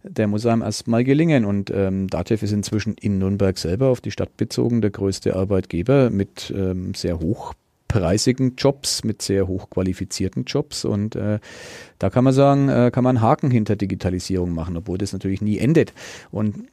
der 0.02 0.26
muss 0.26 0.46
einem 0.46 0.62
erstmal 0.62 1.04
gelingen. 1.04 1.44
Und 1.44 1.70
ähm, 1.70 2.08
Datev 2.08 2.44
ist 2.44 2.52
inzwischen 2.52 2.94
in 3.00 3.18
Nürnberg 3.18 3.56
selber 3.58 3.88
auf 3.88 4.00
die 4.00 4.10
Stadt 4.10 4.36
bezogen 4.36 4.80
der 4.80 4.90
größte 4.90 5.34
Arbeitgeber 5.34 6.10
mit 6.10 6.52
ähm, 6.54 6.94
sehr 6.94 7.18
hochpreisigen 7.18 8.56
Jobs, 8.56 9.04
mit 9.04 9.22
sehr 9.22 9.48
hochqualifizierten 9.48 10.44
Jobs. 10.44 10.84
Und 10.84 11.16
äh, 11.16 11.38
da 11.98 12.10
kann 12.10 12.24
man 12.24 12.34
sagen, 12.34 12.68
äh, 12.68 12.90
kann 12.92 13.04
man 13.04 13.16
einen 13.16 13.26
Haken 13.26 13.50
hinter 13.50 13.76
Digitalisierung 13.76 14.52
machen, 14.52 14.76
obwohl 14.76 14.98
das 14.98 15.12
natürlich 15.12 15.40
nie 15.40 15.58
endet. 15.58 15.94
Und 16.30 16.66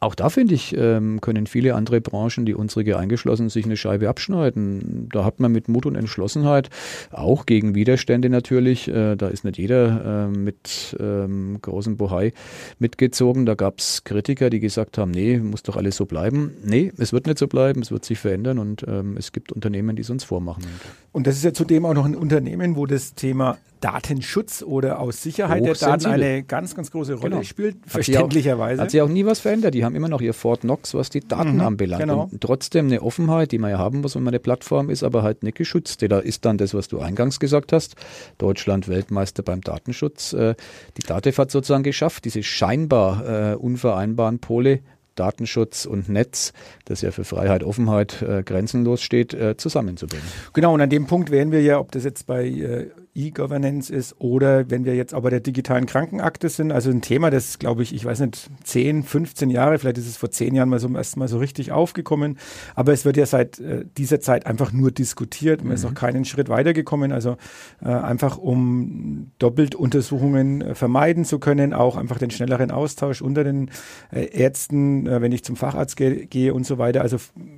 auch 0.00 0.14
da 0.14 0.28
finde 0.28 0.54
ich, 0.54 0.76
ähm, 0.76 1.20
können 1.20 1.46
viele 1.46 1.74
andere 1.74 2.00
Branchen, 2.00 2.46
die 2.46 2.54
unsere 2.54 2.96
eingeschlossen, 2.96 3.48
sich 3.48 3.64
eine 3.64 3.76
Scheibe 3.76 4.08
abschneiden. 4.08 5.08
Da 5.12 5.24
hat 5.24 5.40
man 5.40 5.50
mit 5.50 5.68
Mut 5.68 5.86
und 5.86 5.96
Entschlossenheit, 5.96 6.70
auch 7.10 7.46
gegen 7.46 7.74
Widerstände 7.74 8.30
natürlich, 8.30 8.88
äh, 8.88 9.16
da 9.16 9.28
ist 9.28 9.44
nicht 9.44 9.58
jeder 9.58 10.28
äh, 10.28 10.28
mit 10.28 10.96
ähm, 11.00 11.58
großem 11.60 11.96
Bohai 11.96 12.32
mitgezogen. 12.78 13.44
Da 13.46 13.54
gab 13.54 13.80
es 13.80 14.04
Kritiker, 14.04 14.50
die 14.50 14.60
gesagt 14.60 14.98
haben, 14.98 15.10
nee, 15.10 15.38
muss 15.38 15.64
doch 15.64 15.76
alles 15.76 15.96
so 15.96 16.06
bleiben. 16.06 16.52
Nee, 16.64 16.92
es 16.96 17.12
wird 17.12 17.26
nicht 17.26 17.38
so 17.38 17.48
bleiben, 17.48 17.82
es 17.82 17.90
wird 17.90 18.04
sich 18.04 18.18
verändern 18.18 18.58
und 18.58 18.84
ähm, 18.86 19.16
es 19.18 19.32
gibt 19.32 19.50
Unternehmen, 19.50 19.96
die 19.96 20.02
es 20.02 20.10
uns 20.10 20.22
vormachen. 20.22 20.64
Und 21.10 21.26
das 21.26 21.36
ist 21.36 21.44
ja 21.44 21.52
zudem 21.52 21.84
auch 21.84 21.94
noch 21.94 22.04
ein 22.04 22.14
Unternehmen, 22.14 22.76
wo 22.76 22.86
das 22.86 23.14
Thema 23.14 23.58
Datenschutz 23.80 24.62
oder 24.62 25.00
aus 25.00 25.22
Sicherheit 25.22 25.64
der 25.64 25.74
Daten 25.74 26.06
eine 26.06 26.42
ganz, 26.42 26.74
ganz 26.74 26.90
große 26.90 27.14
Rolle 27.14 27.30
genau. 27.30 27.42
spielt, 27.42 27.76
verständlicherweise. 27.86 28.82
Hat 28.82 28.90
sich 28.90 29.00
auch 29.00 29.08
nie 29.08 29.24
was 29.24 29.40
verändert. 29.40 29.74
Die 29.74 29.84
haben 29.84 29.94
immer 29.94 30.08
noch 30.08 30.20
ihr 30.20 30.34
Fort 30.34 30.62
Knox, 30.62 30.94
was 30.94 31.10
die 31.10 31.20
Daten 31.20 31.54
mhm, 31.54 31.60
anbelangt. 31.60 32.02
Genau. 32.02 32.28
Und 32.30 32.40
trotzdem 32.40 32.86
eine 32.86 33.02
Offenheit, 33.02 33.52
die 33.52 33.58
man 33.58 33.70
ja 33.70 33.78
haben 33.78 34.00
muss, 34.00 34.14
wenn 34.14 34.22
man 34.22 34.32
eine 34.32 34.40
Plattform 34.40 34.90
ist, 34.90 35.02
aber 35.02 35.22
halt 35.22 35.42
nicht 35.42 35.56
geschützt. 35.56 36.02
Da 36.08 36.18
ist 36.18 36.44
dann 36.44 36.58
das, 36.58 36.74
was 36.74 36.88
du 36.88 37.00
eingangs 37.00 37.40
gesagt 37.40 37.72
hast. 37.72 37.96
Deutschland 38.38 38.88
Weltmeister 38.88 39.42
beim 39.42 39.60
Datenschutz. 39.60 40.32
Äh, 40.32 40.54
die 40.96 41.02
DATEV 41.02 41.38
hat 41.38 41.50
sozusagen 41.50 41.82
geschafft, 41.82 42.24
diese 42.24 42.42
scheinbar 42.42 43.52
äh, 43.52 43.54
unvereinbaren 43.54 44.38
Pole 44.38 44.80
Datenschutz 45.18 45.84
und 45.84 46.08
Netz, 46.08 46.52
das 46.84 47.02
ja 47.02 47.10
für 47.10 47.24
Freiheit, 47.24 47.64
Offenheit 47.64 48.22
äh, 48.22 48.42
grenzenlos 48.42 49.02
steht, 49.02 49.34
äh, 49.34 49.56
zusammenzubringen. 49.56 50.24
Genau, 50.52 50.74
und 50.74 50.80
an 50.80 50.90
dem 50.90 51.06
Punkt 51.06 51.30
wären 51.30 51.50
wir 51.50 51.60
ja, 51.60 51.78
ob 51.80 51.92
das 51.92 52.04
jetzt 52.04 52.26
bei 52.26 52.46
äh, 52.46 52.90
E-Governance 53.18 53.92
ist 53.92 54.14
oder 54.20 54.70
wenn 54.70 54.84
wir 54.84 54.94
jetzt 54.94 55.12
aber 55.12 55.30
der 55.30 55.40
digitalen 55.40 55.86
Krankenakte 55.86 56.48
sind, 56.48 56.70
also 56.70 56.90
ein 56.90 57.02
Thema, 57.02 57.30
das 57.30 57.58
glaube 57.58 57.82
ich, 57.82 57.92
ich 57.92 58.04
weiß 58.04 58.20
nicht, 58.20 58.48
10, 58.62 59.02
15 59.02 59.50
Jahre, 59.50 59.78
vielleicht 59.78 59.98
ist 59.98 60.06
es 60.06 60.16
vor 60.16 60.30
10 60.30 60.54
Jahren 60.54 60.68
mal 60.68 60.78
so 60.78 60.88
erst 60.94 61.16
mal 61.16 61.26
so 61.26 61.38
richtig 61.38 61.72
aufgekommen, 61.72 62.38
aber 62.76 62.92
es 62.92 63.04
wird 63.04 63.16
ja 63.16 63.26
seit 63.26 63.58
äh, 63.58 63.84
dieser 63.96 64.20
Zeit 64.20 64.46
einfach 64.46 64.72
nur 64.72 64.92
diskutiert, 64.92 65.60
man 65.60 65.68
mhm. 65.68 65.74
ist 65.74 65.82
noch 65.82 65.94
keinen 65.94 66.24
Schritt 66.24 66.48
weitergekommen, 66.48 67.10
also 67.10 67.36
äh, 67.82 67.88
einfach 67.88 68.38
um 68.38 69.32
Doppeltuntersuchungen 69.38 70.60
äh, 70.62 70.74
vermeiden 70.76 71.24
zu 71.24 71.40
können, 71.40 71.74
auch 71.74 71.96
einfach 71.96 72.18
den 72.18 72.30
schnelleren 72.30 72.70
Austausch 72.70 73.20
unter 73.20 73.42
den 73.42 73.70
äh, 74.12 74.26
Ärzten, 74.26 75.06
äh, 75.06 75.20
wenn 75.20 75.32
ich 75.32 75.42
zum 75.42 75.56
Facharzt 75.56 75.96
ge 75.96 76.26
gehe 76.26 76.54
und 76.54 76.64
so 76.64 76.78
weiter, 76.78 77.00
also 77.00 77.16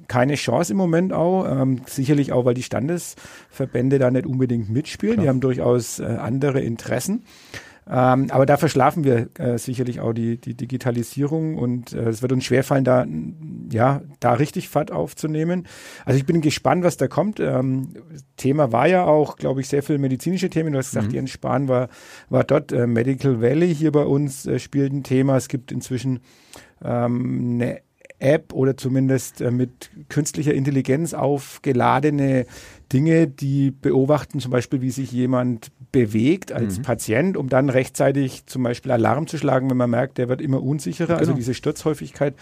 keine 0.09 0.37
Chance 0.37 0.73
im 0.73 0.79
Moment 0.79 1.13
auch, 1.13 1.47
ähm, 1.47 1.83
sicherlich 1.87 2.33
auch, 2.33 2.47
weil 2.47 2.55
die 2.55 2.63
Standesverbände 2.63 3.99
da 3.99 4.11
nicht 4.11 4.27
unbedingt 4.27 4.71
mitspielen, 4.71 5.17
Klar. 5.17 5.25
die 5.25 5.29
haben 5.29 5.41
durchaus 5.51 5.99
äh, 5.99 6.05
andere 6.05 6.61
Interessen. 6.61 7.25
Ähm, 7.93 8.29
aber 8.31 8.47
da 8.47 8.57
verschlafen 8.57 9.03
wir 9.03 9.31
äh, 9.39 9.59
sicherlich 9.59 9.99
auch 9.99 10.13
die, 10.13 10.41
die 10.41 10.55
Digitalisierung 10.55 11.57
und 11.57 11.93
äh, 11.93 12.09
es 12.09 12.23
wird 12.23 12.31
uns 12.31 12.45
schwerfallen, 12.45 12.85
da, 12.85 13.05
ja, 13.73 14.03
da 14.21 14.35
richtig 14.35 14.69
Fahrt 14.69 14.93
aufzunehmen. 14.93 15.67
Also 16.05 16.17
ich 16.17 16.25
bin 16.25 16.41
gespannt, 16.41 16.85
was 16.85 16.99
da 16.99 17.09
kommt. 17.09 17.41
Ähm, 17.41 17.95
Thema 18.37 18.71
war 18.71 18.87
ja 18.87 19.07
auch, 19.07 19.37
glaube 19.37 19.61
ich, 19.61 19.69
sehr 19.69 19.83
viel 19.83 19.99
medizinische 19.99 20.51
Themen. 20.51 20.73
Du 20.73 20.79
hast 20.79 20.91
gesagt, 20.91 21.09
mhm. 21.09 21.15
Jens 21.15 21.31
Spahn 21.31 21.67
war, 21.67 21.89
war 22.29 22.45
dort. 22.45 22.71
Äh, 22.71 22.87
Medical 22.87 23.43
Valley 23.43 23.75
hier 23.75 23.91
bei 23.91 24.05
uns 24.05 24.47
äh, 24.47 24.61
spielt 24.61 24.93
ein 24.93 25.03
Thema. 25.03 25.37
Es 25.37 25.49
gibt 25.49 25.73
inzwischen 25.73 26.21
ähm, 26.85 27.55
eine 27.55 27.81
App 28.21 28.53
oder 28.53 28.77
zumindest 28.77 29.41
äh, 29.41 29.51
mit 29.51 29.91
künstlicher 30.09 30.55
Intelligenz 30.55 31.15
aufgeladene 31.15 32.47
Dinge, 32.93 33.29
die 33.29 33.71
beobachten 33.71 34.41
zum 34.41 34.51
Beispiel, 34.51 34.81
wie 34.81 34.91
sich 34.91 35.13
jemand 35.13 35.71
bewegt 35.93 36.53
als 36.53 36.79
mhm. 36.79 36.83
Patient, 36.83 37.37
um 37.37 37.49
dann 37.49 37.69
rechtzeitig 37.69 38.47
zum 38.47 38.63
Beispiel 38.63 38.93
Alarm 38.93 39.27
zu 39.27 39.39
schlagen, 39.39 39.71
wenn 39.71 39.77
man 39.77 39.91
merkt, 39.91 40.19
der 40.19 40.29
wird 40.29 40.41
immer 40.41 40.63
unsicherer, 40.63 41.11
also 41.11 41.19
genau. 41.19 41.31
also 41.31 41.33
diese 41.35 41.55
Sturzhäufigkeit 41.55 42.35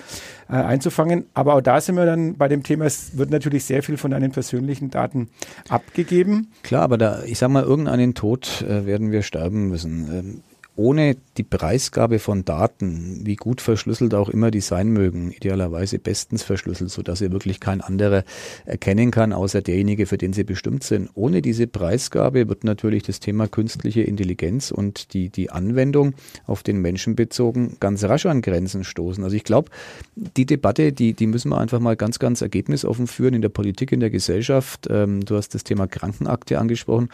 äh, 0.49 0.55
einzufangen. 0.55 1.27
Aber 1.35 1.55
auch 1.55 1.61
da 1.61 1.81
sind 1.81 1.97
wir 1.97 2.07
dann 2.07 2.37
bei 2.37 2.49
dem 2.49 2.63
Thema, 2.63 2.87
es 2.87 3.17
wird 3.17 3.31
natürlich 3.31 3.65
sehr 3.65 3.83
viel 3.83 3.97
von 3.97 4.11
deinen 4.11 4.33
persönlichen 4.33 4.91
Daten 4.91 5.29
abgegeben. 5.69 6.49
Klar, 6.63 6.83
aber 6.83 6.99
da, 6.99 7.23
ich 7.25 7.39
sag 7.39 7.51
mal, 7.51 7.63
irgendeinen 7.63 8.15
Tod 8.15 8.63
äh, 8.63 8.87
werden 8.87 9.11
wir 9.11 9.23
sterben 9.23 9.69
müssen. 9.69 10.09
Ähm, 10.13 10.43
ohne 10.79 11.17
die 11.37 11.43
Preisgabe 11.43 12.21
von 12.21 12.45
Daten, 12.45 13.23
wie 13.25 13.35
gut 13.35 13.61
verschlüsselt 13.61 14.15
auch 14.15 14.29
immer 14.29 14.53
die 14.53 14.61
sein 14.61 14.91
mögen, 14.91 15.33
idealerweise 15.33 15.99
bestens 15.99 16.45
verschlüsselt, 16.45 16.91
sodass 16.91 17.19
sie 17.19 17.33
wirklich 17.33 17.59
kein 17.59 17.81
anderer 17.81 18.23
erkennen 18.65 19.11
kann, 19.11 19.33
außer 19.33 19.61
derjenige, 19.61 20.07
für 20.07 20.19
den 20.19 20.33
sie 20.33 20.45
bestimmt 20.45 20.85
sind. 20.85 21.11
Ohne 21.15 21.43
diese 21.43 21.67
Preisgabe 21.67 22.49
wird 22.49 22.63
natürlich 22.63 23.03
das 23.03 23.19
Thema 23.19 23.49
künstliche 23.49 24.03
Intelligenz 24.03 24.71
und 24.71 25.15
die, 25.15 25.31
die 25.31 25.51
Anwendung 25.51 26.15
auf 26.47 26.63
den 26.63 26.81
Menschen 26.81 27.17
bezogen 27.17 27.77
ganz 27.81 28.05
rasch 28.05 28.27
an 28.27 28.41
Grenzen 28.41 28.85
stoßen. 28.85 29.25
Also 29.25 29.35
ich 29.35 29.43
glaube, 29.43 29.71
die 30.15 30.47
Debatte, 30.47 30.93
die, 30.93 31.13
die 31.13 31.27
müssen 31.27 31.49
wir 31.49 31.59
einfach 31.59 31.81
mal 31.81 31.97
ganz, 31.97 32.21
ganz 32.21 32.41
ergebnisoffen 32.41 33.09
führen 33.09 33.35
in 33.35 33.43
der 33.43 33.49
Politik, 33.49 33.91
in 33.91 33.99
der 33.99 34.11
Gesellschaft. 34.11 34.87
Ähm, 34.89 35.25
du 35.25 35.37
hast 35.37 35.57
das 35.57 35.65
Thema 35.65 35.89
Krankenakte 35.89 36.61
angesprochen. 36.61 37.09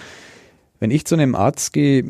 Wenn 0.85 0.91
ich 0.91 1.07
zu 1.07 1.14
einem 1.14 1.35
Arzt 1.35 1.73
gehe, 1.73 2.05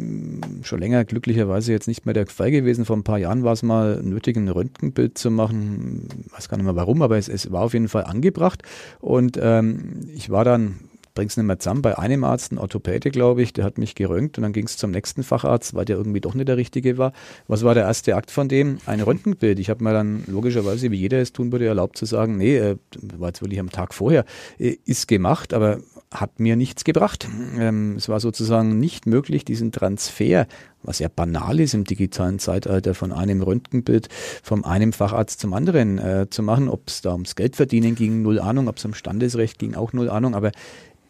schon 0.63 0.81
länger 0.81 1.05
glücklicherweise 1.05 1.71
jetzt 1.71 1.87
nicht 1.87 2.07
mehr 2.07 2.13
der 2.13 2.27
Fall 2.27 2.51
gewesen, 2.51 2.85
vor 2.85 2.97
ein 2.97 3.05
paar 3.05 3.19
Jahren 3.19 3.45
war 3.45 3.53
es 3.53 3.63
mal 3.63 4.03
nötig, 4.03 4.37
ein 4.37 4.49
Röntgenbild 4.49 5.17
zu 5.17 5.31
machen, 5.31 6.09
weiß 6.33 6.49
gar 6.49 6.57
nicht 6.57 6.67
mehr 6.67 6.75
warum, 6.75 7.01
aber 7.01 7.17
es, 7.17 7.29
es 7.29 7.53
war 7.53 7.63
auf 7.63 7.73
jeden 7.73 7.87
Fall 7.87 8.03
angebracht 8.03 8.65
und 8.99 9.39
ähm, 9.41 10.09
ich 10.13 10.29
war 10.29 10.45
dann 10.45 10.81
bring's 11.15 11.37
nicht 11.37 11.47
mehr 11.47 11.61
zusammen. 11.61 11.83
Bei 11.83 11.97
einem 11.97 12.25
Arzt, 12.25 12.51
ein 12.51 12.59
Orthopäde, 12.59 13.11
glaube 13.11 13.43
ich, 13.43 13.53
der 13.53 13.65
hat 13.65 13.79
mich 13.79 13.95
geröntgt 13.95 14.37
und 14.39 14.43
dann 14.43 14.53
ging 14.53 14.67
es 14.67 14.77
zum 14.77 14.91
nächsten 14.91 15.23
Facharzt, 15.23 15.75
weil 15.75 15.85
der 15.85 15.97
irgendwie 15.97 16.21
doch 16.21 16.35
nicht 16.35 16.49
der 16.49 16.57
Richtige 16.57 16.99
war. 16.99 17.13
Was 17.47 17.63
war 17.63 17.75
der 17.75 17.85
erste 17.85 18.17
Akt 18.17 18.33
von 18.33 18.49
dem? 18.49 18.79
Ein 18.87 19.01
Röntgenbild. 19.01 19.61
Ich 19.61 19.71
habe 19.71 19.85
mir 19.85 19.93
dann 19.93 20.25
logischerweise, 20.27 20.91
wie 20.91 20.97
jeder 20.97 21.21
es 21.21 21.33
tun 21.33 21.53
würde, 21.53 21.67
erlaubt 21.67 21.97
zu 21.97 22.07
sagen, 22.07 22.37
nee, 22.39 22.57
äh, 22.57 22.77
war 23.17 23.29
jetzt 23.29 23.41
wirklich 23.41 23.61
am 23.61 23.71
Tag 23.71 23.95
vorher, 23.95 24.25
äh, 24.59 24.77
ist 24.85 25.07
gemacht, 25.07 25.55
aber 25.55 25.79
hat 26.15 26.39
mir 26.39 26.57
nichts 26.57 26.85
gebracht. 26.85 27.29
Ähm, 27.59 27.97
es 27.97 28.09
war 28.09 28.21
sozusagen 28.21 28.79
nicht 28.79 29.07
möglich, 29.07 29.45
diesen 29.45 29.73
Transfer, 29.73 30.47
was 30.83 31.01
ja 31.01 31.09
banal 31.09 31.61
ist 31.61 31.75
im 31.75 31.85
digitalen 31.85 32.39
Zeitalter, 32.39 32.95
von 32.95 33.13
einem 33.13 33.43
Röntgenbild 33.43 34.09
vom 34.43 34.65
einem 34.65 34.93
Facharzt 34.93 35.41
zum 35.41 35.53
anderen 35.53 35.99
äh, 35.99 36.27
zu 36.31 36.43
machen. 36.43 36.69
Ob 36.69 36.89
es 36.89 37.03
da 37.03 37.13
ums 37.13 37.35
Geldverdienen 37.35 37.95
ging, 37.97 38.23
null 38.23 38.39
Ahnung. 38.39 38.69
Ob 38.69 38.77
es 38.77 38.85
um 38.85 38.95
Standesrecht 38.95 39.59
ging, 39.59 39.75
auch 39.75 39.93
null 39.93 40.09
Ahnung. 40.09 40.35
Aber 40.35 40.53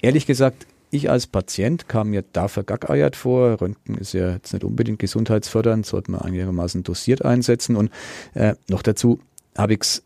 ehrlich 0.00 0.26
gesagt, 0.26 0.66
ich 0.90 1.10
als 1.10 1.26
Patient 1.26 1.88
kam 1.88 2.10
mir 2.10 2.24
da 2.32 2.48
vergackeiert 2.48 3.16
vor. 3.16 3.60
Röntgen 3.60 3.96
ist 3.96 4.14
ja 4.14 4.32
jetzt 4.32 4.52
nicht 4.52 4.64
unbedingt 4.64 5.00
gesundheitsfördernd, 5.00 5.84
sollte 5.84 6.10
man 6.12 6.22
einigermaßen 6.22 6.82
dosiert 6.82 7.24
einsetzen. 7.24 7.76
Und 7.76 7.90
äh, 8.34 8.54
noch 8.68 8.82
dazu 8.82 9.20
habe 9.56 9.74
ich 9.74 9.80
es 9.80 10.02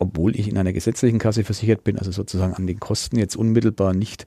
obwohl 0.00 0.34
ich 0.34 0.48
in 0.48 0.58
einer 0.58 0.72
gesetzlichen 0.72 1.18
Kasse 1.18 1.44
versichert 1.44 1.84
bin, 1.84 1.98
also 1.98 2.10
sozusagen 2.10 2.54
an 2.54 2.66
den 2.66 2.80
Kosten 2.80 3.18
jetzt 3.18 3.36
unmittelbar 3.36 3.94
nicht 3.94 4.26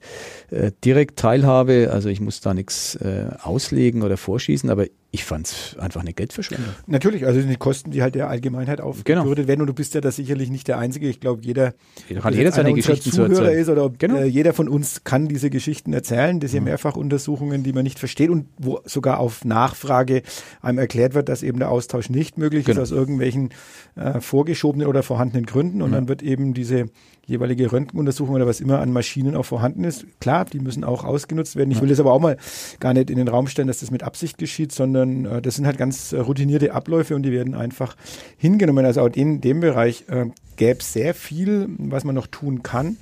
äh, 0.50 0.70
direkt 0.84 1.18
teilhabe. 1.18 1.90
Also 1.92 2.08
ich 2.08 2.20
muss 2.20 2.40
da 2.40 2.54
nichts 2.54 2.94
äh, 2.96 3.26
auslegen 3.42 4.02
oder 4.02 4.16
vorschießen, 4.16 4.70
aber 4.70 4.86
ich 5.14 5.24
fand 5.24 5.46
es 5.46 5.76
einfach 5.78 6.00
eine 6.00 6.12
Geldverschwendung. 6.12 6.74
Natürlich, 6.88 7.24
also 7.24 7.40
die 7.40 7.54
Kosten, 7.54 7.92
die 7.92 8.02
halt 8.02 8.16
der 8.16 8.28
Allgemeinheit 8.28 8.80
aufgebürdet 8.80 9.36
genau. 9.36 9.48
werden 9.48 9.60
und 9.60 9.68
du 9.68 9.72
bist 9.72 9.94
ja 9.94 10.00
da 10.00 10.10
sicherlich 10.10 10.50
nicht 10.50 10.66
der 10.66 10.76
Einzige. 10.78 11.08
Ich 11.08 11.20
glaube, 11.20 11.42
jeder, 11.44 11.74
jeder 12.08 12.20
kann 12.20 12.34
jeder 12.34 12.50
seine 12.50 12.74
Geschichten 12.74 13.12
Zuhörer 13.12 13.52
ist 13.52 13.68
oder 13.68 13.90
genau. 13.90 14.16
äh, 14.16 14.24
jeder 14.24 14.52
von 14.54 14.68
uns 14.68 15.04
kann 15.04 15.28
diese 15.28 15.50
Geschichten 15.50 15.92
erzählen. 15.92 16.40
Das 16.40 16.50
sind 16.50 16.62
mhm. 16.62 16.70
Mehrfachuntersuchungen, 16.70 17.62
die 17.62 17.72
man 17.72 17.84
nicht 17.84 18.00
versteht 18.00 18.28
und 18.28 18.48
wo 18.58 18.80
sogar 18.86 19.20
auf 19.20 19.44
Nachfrage 19.44 20.22
einem 20.60 20.78
erklärt 20.78 21.14
wird, 21.14 21.28
dass 21.28 21.44
eben 21.44 21.60
der 21.60 21.70
Austausch 21.70 22.10
nicht 22.10 22.36
möglich 22.36 22.64
genau. 22.64 22.82
ist 22.82 22.90
aus 22.90 22.98
irgendwelchen 22.98 23.50
äh, 23.94 24.20
vorgeschobenen 24.20 24.88
oder 24.88 25.04
vorhandenen 25.04 25.46
Gründen 25.46 25.80
und 25.80 25.90
mhm. 25.90 25.94
dann 25.94 26.08
wird 26.08 26.24
eben 26.24 26.54
diese 26.54 26.86
jeweilige 27.26 27.70
Röntgenuntersuchung 27.70 28.34
oder 28.34 28.46
was 28.46 28.60
immer 28.60 28.80
an 28.80 28.92
Maschinen 28.92 29.36
auch 29.36 29.44
vorhanden 29.44 29.84
ist. 29.84 30.06
Klar, 30.20 30.44
die 30.44 30.60
müssen 30.60 30.84
auch 30.84 31.04
ausgenutzt 31.04 31.56
werden. 31.56 31.70
Ich 31.70 31.80
will 31.80 31.88
das 31.88 32.00
aber 32.00 32.12
auch 32.12 32.20
mal 32.20 32.36
gar 32.80 32.94
nicht 32.94 33.10
in 33.10 33.16
den 33.16 33.28
Raum 33.28 33.46
stellen, 33.46 33.68
dass 33.68 33.80
das 33.80 33.90
mit 33.90 34.02
Absicht 34.02 34.38
geschieht, 34.38 34.72
sondern 34.72 35.24
äh, 35.24 35.42
das 35.42 35.56
sind 35.56 35.66
halt 35.66 35.78
ganz 35.78 36.12
äh, 36.12 36.18
routinierte 36.18 36.72
Abläufe 36.72 37.14
und 37.14 37.22
die 37.22 37.32
werden 37.32 37.54
einfach 37.54 37.96
hingenommen. 38.36 38.84
Also 38.84 39.02
auch 39.02 39.08
in 39.08 39.40
dem 39.40 39.60
Bereich 39.60 40.04
äh, 40.08 40.26
gäbe 40.56 40.80
es 40.80 40.92
sehr 40.92 41.14
viel, 41.14 41.68
was 41.78 42.04
man 42.04 42.14
noch 42.14 42.26
tun 42.26 42.62
kann. 42.62 42.96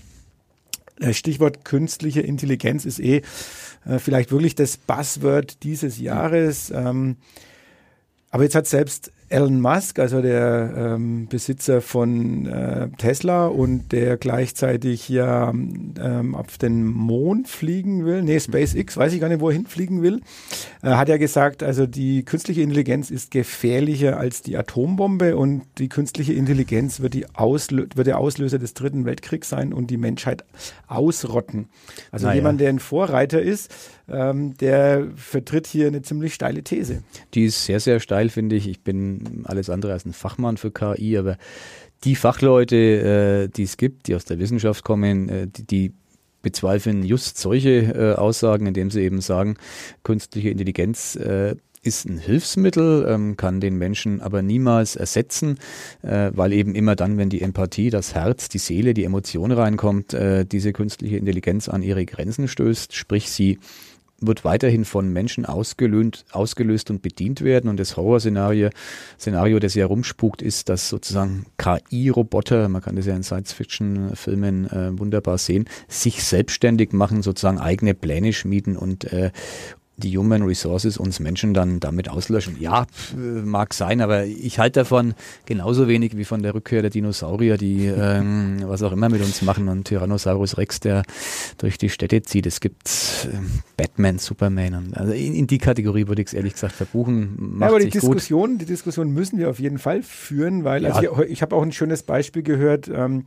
Äh, 1.00 1.14
Stichwort 1.14 1.64
künstliche 1.64 2.21
Intelligenz 2.21 2.85
ist 2.85 3.00
eh 3.00 3.23
äh, 3.87 3.99
vielleicht 3.99 4.31
wirklich 4.31 4.55
das 4.55 4.76
Buzzword 4.76 5.62
dieses 5.62 5.99
Jahres. 5.99 6.71
Ähm, 6.71 7.17
aber 8.31 8.45
jetzt 8.45 8.55
hat 8.55 8.67
selbst 8.67 9.12
Elon 9.33 9.61
Musk, 9.61 9.99
also 9.99 10.21
der 10.21 10.75
ähm, 10.77 11.27
Besitzer 11.29 11.81
von 11.81 12.47
äh, 12.47 12.89
Tesla 12.99 13.47
und 13.47 13.91
der 13.91 14.19
gleichzeitig 14.19 15.09
ja 15.09 15.51
ähm, 15.51 16.35
auf 16.35 16.59
den 16.59 16.85
Mond 16.85 17.49
fliegen 17.49 18.05
will, 18.05 18.23
nee, 18.23 18.39
SpaceX, 18.39 18.97
weiß 18.97 19.15
ich 19.15 19.21
gar 19.21 19.29
nicht, 19.29 19.41
wo 19.41 19.49
er 19.49 19.55
hinfliegen 19.55 20.03
will, 20.03 20.21
äh, 20.83 20.91
hat 20.91 21.09
ja 21.09 21.17
gesagt, 21.17 21.62
also 21.62 21.87
die 21.87 22.25
künstliche 22.25 22.61
Intelligenz 22.61 23.11
ist 23.11 23.31
gefährlicher 23.31 24.19
als 24.19 24.43
die 24.43 24.57
Atombombe 24.57 25.37
und 25.37 25.62
die 25.79 25.89
künstliche 25.89 26.35
Intelligenz 26.35 27.01
wird, 27.01 27.15
die 27.15 27.27
Auslö 27.35 27.87
wird 27.95 28.07
der 28.07 28.19
Auslöser 28.19 28.59
des 28.59 28.75
Dritten 28.75 29.07
Weltkriegs 29.07 29.49
sein 29.49 29.73
und 29.73 29.91
die 29.91 29.97
Menschheit 29.97 30.45
ausrotten. 30.89 31.69
Also 32.11 32.27
naja. 32.27 32.37
jemand, 32.37 32.61
der 32.61 32.69
ein 32.69 32.79
Vorreiter 32.79 33.41
ist, 33.41 33.75
ähm, 34.11 34.57
der 34.59 35.09
vertritt 35.17 35.67
hier 35.67 35.87
eine 35.87 36.03
ziemlich 36.03 36.35
steile 36.35 36.62
These. 36.62 37.03
Die 37.35 37.45
ist 37.45 37.65
sehr, 37.65 37.81
sehr 37.81 38.01
steil, 38.01 38.29
finde 38.29 38.57
ich. 38.57 38.69
Ich 38.69 38.83
bin 38.83 39.22
alles 39.45 39.71
andere 39.71 39.93
als 39.93 40.05
ein 40.05 40.12
Fachmann 40.12 40.57
für 40.57 40.71
KI, 40.71 41.17
aber 41.17 41.37
die 42.05 42.17
Fachleute, 42.17 42.76
äh, 42.76 43.49
die 43.49 43.62
es 43.62 43.76
gibt, 43.76 44.09
die 44.09 44.14
aus 44.14 44.25
der 44.25 44.38
Wissenschaft 44.38 44.85
kommen, 44.85 45.29
äh, 45.29 45.47
die, 45.47 45.64
die 45.64 45.93
bezweifeln 46.43 47.05
just 47.05 47.38
solche 47.38 47.71
äh, 47.71 48.14
Aussagen, 48.14 48.67
indem 48.67 48.91
sie 48.91 49.02
eben 49.02 49.21
sagen, 49.21 49.57
künstliche 50.02 50.50
Intelligenz 50.50 51.17
ist 51.83 52.07
ein 52.07 52.19
Hilfsmittel, 52.19 53.07
ähm, 53.09 53.37
kann 53.37 53.61
den 53.61 53.76
Menschen 53.76 54.21
aber 54.21 54.41
niemals 54.41 54.95
ersetzen, 54.95 55.59
äh, 56.02 56.31
weil 56.33 56.52
eben 56.52 56.75
immer 56.75 56.95
dann, 56.95 57.19
wenn 57.19 57.29
die 57.29 57.43
Empathie, 57.43 57.91
das 57.91 58.14
Herz, 58.14 58.49
die 58.49 58.59
Seele, 58.59 58.95
die 58.95 59.05
Emotion 59.05 59.50
reinkommt, 59.50 60.14
äh, 60.14 60.47
diese 60.47 60.73
künstliche 60.73 61.17
Intelligenz 61.17 61.69
an 61.69 61.83
ihre 61.83 62.07
Grenzen 62.07 62.47
stößt, 62.47 62.95
sprich 62.95 63.31
sie 63.31 63.59
wird 64.26 64.45
weiterhin 64.45 64.85
von 64.85 65.12
Menschen 65.12 65.45
ausgelöst, 65.45 66.25
ausgelöst 66.33 66.91
und 66.91 67.02
bedient 67.02 67.43
werden. 67.43 67.69
Und 67.69 67.79
das 67.79 67.97
Horrorszenario, 67.97 68.71
Szenario, 69.19 69.59
das 69.59 69.75
ja 69.75 69.87
rumspukt, 69.87 70.43
ist, 70.43 70.69
dass 70.69 70.88
sozusagen 70.88 71.47
KI-Roboter, 71.59 72.69
man 72.69 72.83
kann 72.83 72.97
das 72.97 73.07
ja 73.07 73.14
in 73.14 73.23
Science-Fiction-Filmen 73.23 74.67
äh, 74.71 74.99
wunderbar 74.99 75.38
sehen, 75.38 75.69
sich 75.88 76.23
selbstständig 76.23 76.93
machen, 76.93 77.23
sozusagen 77.23 77.59
eigene 77.59 77.95
Pläne 77.95 78.33
schmieden 78.33 78.76
und, 78.76 79.05
äh, 79.12 79.31
die 80.02 80.16
Human 80.16 80.42
Resources 80.42 80.99
uns 80.99 81.21
Menschen 81.21 81.54
dann 81.54 81.80
damit 81.80 82.09
auslöschen. 82.09 82.56
Ja, 82.59 82.87
mag 83.16 83.75
sein, 83.75 84.00
aber 84.00 84.25
ich 84.25 84.59
halte 84.59 84.80
davon 84.80 85.14
genauso 85.47 85.88
wenig 85.88 86.16
wie 86.16 86.25
von 86.25 86.42
der 86.42 86.54
Rückkehr 86.54 86.82
der 86.82 86.90
Dinosaurier, 86.90 87.56
die 87.56 87.87
ähm, 87.87 88.62
was 88.66 88.82
auch 88.82 88.92
immer 88.92 89.09
mit 89.09 89.23
uns 89.23 89.42
machen 89.42 89.68
und 89.68 89.85
Tyrannosaurus 89.85 90.59
Rex, 90.59 90.80
der 90.80 91.02
durch 91.59 91.78
die 91.78 91.88
Städte 91.88 92.23
zieht. 92.23 92.47
Es 92.47 92.61
gibt 92.61 92.88
äh, 93.30 93.36
Batman, 93.76 94.19
Superman 94.19 94.75
und 94.75 94.97
also 94.97 95.12
in, 95.12 95.34
in 95.34 95.47
die 95.47 95.58
Kategorie 95.58 96.08
würde 96.08 96.23
ich 96.23 96.28
es 96.28 96.34
ehrlich 96.34 96.54
gesagt 96.54 96.75
verbuchen. 96.75 97.34
Macht 97.38 97.60
ja, 97.60 97.69
aber 97.69 97.84
die 97.84 97.91
Diskussion, 97.91 98.52
gut. 98.52 98.60
die 98.62 98.67
Diskussion 98.67 99.12
müssen 99.12 99.38
wir 99.38 99.50
auf 99.50 99.58
jeden 99.58 99.78
Fall 99.78 100.02
führen, 100.02 100.65
weil 100.65 100.82
ja. 100.84 100.91
also 100.91 101.23
ich, 101.23 101.30
ich 101.30 101.43
habe 101.43 101.54
auch 101.56 101.62
ein 101.62 101.73
schönes 101.73 102.02
Beispiel 102.02 102.43
gehört. 102.43 102.88
Ähm, 102.88 103.25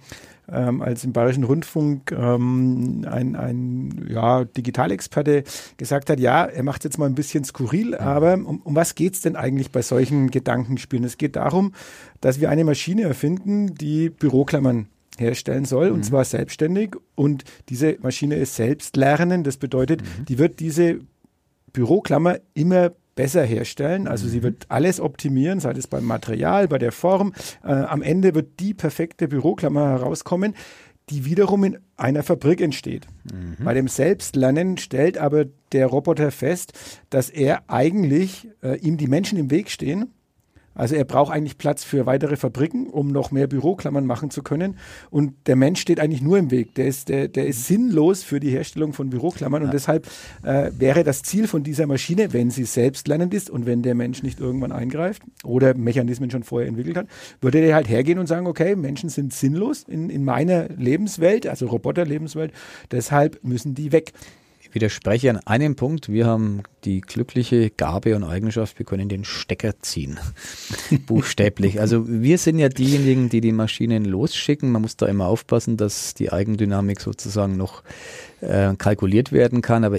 ähm, 0.51 0.81
als 0.81 1.03
im 1.03 1.13
Bayerischen 1.13 1.43
Rundfunk 1.43 2.11
ähm, 2.11 3.05
ein, 3.09 3.35
ein 3.35 4.07
ja, 4.09 4.45
Digitalexperte 4.45 5.43
gesagt 5.77 6.09
hat, 6.09 6.19
ja, 6.19 6.45
er 6.45 6.63
macht 6.63 6.83
jetzt 6.83 6.97
mal 6.97 7.07
ein 7.07 7.15
bisschen 7.15 7.43
skurril, 7.43 7.95
aber 7.95 8.33
um, 8.33 8.61
um 8.61 8.75
was 8.75 8.95
geht 8.95 9.15
es 9.15 9.21
denn 9.21 9.35
eigentlich 9.35 9.71
bei 9.71 9.81
solchen 9.81 10.31
Gedankenspielen? 10.31 11.05
Es 11.05 11.17
geht 11.17 11.35
darum, 11.35 11.73
dass 12.21 12.39
wir 12.39 12.49
eine 12.49 12.63
Maschine 12.63 13.03
erfinden, 13.03 13.75
die 13.75 14.09
Büroklammern 14.09 14.87
herstellen 15.17 15.65
soll, 15.65 15.89
mhm. 15.89 15.95
und 15.95 16.05
zwar 16.05 16.25
selbstständig. 16.25 16.95
Und 17.15 17.43
diese 17.69 17.97
Maschine 18.01 18.35
ist 18.35 18.55
selbstlernend. 18.55 19.47
Das 19.47 19.57
bedeutet, 19.57 20.01
mhm. 20.01 20.25
die 20.25 20.37
wird 20.37 20.59
diese 20.59 20.99
Büroklammer 21.73 22.37
immer 22.53 22.91
besser 23.15 23.43
herstellen. 23.43 24.07
Also 24.07 24.27
mhm. 24.27 24.31
sie 24.31 24.43
wird 24.43 24.65
alles 24.69 24.99
optimieren, 24.99 25.59
sei 25.59 25.71
es 25.71 25.87
beim 25.87 26.05
Material, 26.05 26.67
bei 26.67 26.77
der 26.77 26.91
Form. 26.91 27.33
Äh, 27.63 27.71
am 27.71 28.01
Ende 28.01 28.35
wird 28.35 28.59
die 28.59 28.73
perfekte 28.73 29.27
Büroklammer 29.27 29.89
herauskommen, 29.89 30.53
die 31.09 31.25
wiederum 31.25 31.63
in 31.63 31.77
einer 31.97 32.23
Fabrik 32.23 32.61
entsteht. 32.61 33.07
Mhm. 33.31 33.63
Bei 33.63 33.73
dem 33.73 33.87
Selbstlernen 33.87 34.77
stellt 34.77 35.17
aber 35.17 35.45
der 35.71 35.87
Roboter 35.87 36.31
fest, 36.31 36.73
dass 37.09 37.29
er 37.29 37.69
eigentlich 37.69 38.49
äh, 38.61 38.77
ihm 38.79 38.97
die 38.97 39.07
Menschen 39.07 39.37
im 39.37 39.51
Weg 39.51 39.69
stehen 39.69 40.14
also 40.75 40.95
er 40.95 41.05
braucht 41.05 41.33
eigentlich 41.33 41.57
Platz 41.57 41.83
für 41.83 42.05
weitere 42.05 42.35
Fabriken, 42.35 42.87
um 42.87 43.07
noch 43.07 43.31
mehr 43.31 43.47
Büroklammern 43.47 44.05
machen 44.05 44.29
zu 44.29 44.43
können. 44.43 44.77
Und 45.09 45.33
der 45.47 45.55
Mensch 45.55 45.79
steht 45.79 45.99
eigentlich 45.99 46.21
nur 46.21 46.37
im 46.37 46.51
Weg. 46.51 46.75
Der 46.75 46.85
ist, 46.85 47.09
der, 47.09 47.29
der 47.29 47.47
ist 47.47 47.65
sinnlos 47.65 48.23
für 48.23 48.41
die 48.41 48.49
Herstellung 48.49 48.93
von 48.93 49.09
Büroklammern. 49.09 49.63
Und 49.63 49.73
deshalb 49.73 50.07
äh, 50.43 50.71
wäre 50.77 51.03
das 51.03 51.23
Ziel 51.23 51.47
von 51.47 51.63
dieser 51.63 51.87
Maschine, 51.87 52.33
wenn 52.33 52.51
sie 52.51 52.65
selbstlernend 52.65 53.33
ist 53.33 53.49
und 53.49 53.65
wenn 53.65 53.81
der 53.81 53.95
Mensch 53.95 54.21
nicht 54.21 54.39
irgendwann 54.39 54.73
eingreift 54.73 55.23
oder 55.43 55.73
Mechanismen 55.73 56.29
schon 56.29 56.43
vorher 56.43 56.67
entwickelt 56.67 56.97
hat, 56.97 57.07
würde 57.39 57.61
der 57.61 57.73
halt 57.73 57.87
hergehen 57.87 58.19
und 58.19 58.27
sagen, 58.27 58.45
okay, 58.45 58.75
Menschen 58.75 59.09
sind 59.09 59.33
sinnlos 59.33 59.83
in, 59.83 60.09
in 60.09 60.25
meiner 60.25 60.67
Lebenswelt, 60.69 61.47
also 61.47 61.67
Roboterlebenswelt, 61.67 62.51
deshalb 62.91 63.43
müssen 63.43 63.75
die 63.75 63.91
weg 63.91 64.11
widerspreche 64.75 65.29
an 65.31 65.39
einem 65.45 65.75
Punkt. 65.75 66.09
Wir 66.09 66.27
haben 66.27 66.61
die 66.83 67.01
glückliche 67.01 67.71
Gabe 67.71 68.15
und 68.15 68.23
Eigenschaft, 68.23 68.77
wir 68.77 68.85
können 68.85 69.09
den 69.09 69.23
Stecker 69.23 69.79
ziehen. 69.81 70.19
Buchstäblich. 71.07 71.79
Also 71.79 72.05
wir 72.07 72.37
sind 72.37 72.59
ja 72.59 72.69
diejenigen, 72.69 73.29
die 73.29 73.41
die 73.41 73.51
Maschinen 73.53 74.05
losschicken. 74.05 74.71
Man 74.71 74.83
muss 74.83 74.97
da 74.97 75.07
immer 75.07 75.25
aufpassen, 75.27 75.77
dass 75.77 76.13
die 76.13 76.31
Eigendynamik 76.31 77.01
sozusagen 77.01 77.57
noch 77.57 77.81
äh, 78.41 78.75
kalkuliert 78.75 79.31
werden 79.31 79.61
kann. 79.61 79.83
Aber 79.83 79.97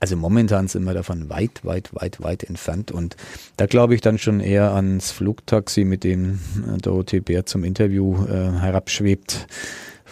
also 0.00 0.16
momentan 0.16 0.66
sind 0.66 0.82
wir 0.82 0.94
davon 0.94 1.28
weit, 1.28 1.64
weit, 1.64 1.90
weit, 1.92 2.22
weit 2.22 2.42
entfernt. 2.42 2.90
Und 2.90 3.16
da 3.56 3.66
glaube 3.66 3.94
ich 3.94 4.00
dann 4.00 4.18
schon 4.18 4.40
eher 4.40 4.72
ans 4.72 5.12
Flugtaxi, 5.12 5.84
mit 5.84 6.02
dem 6.02 6.40
äh, 6.56 6.78
Dorothee 6.78 7.20
Bär 7.20 7.46
zum 7.46 7.62
Interview 7.62 8.24
äh, 8.24 8.50
herabschwebt 8.58 9.46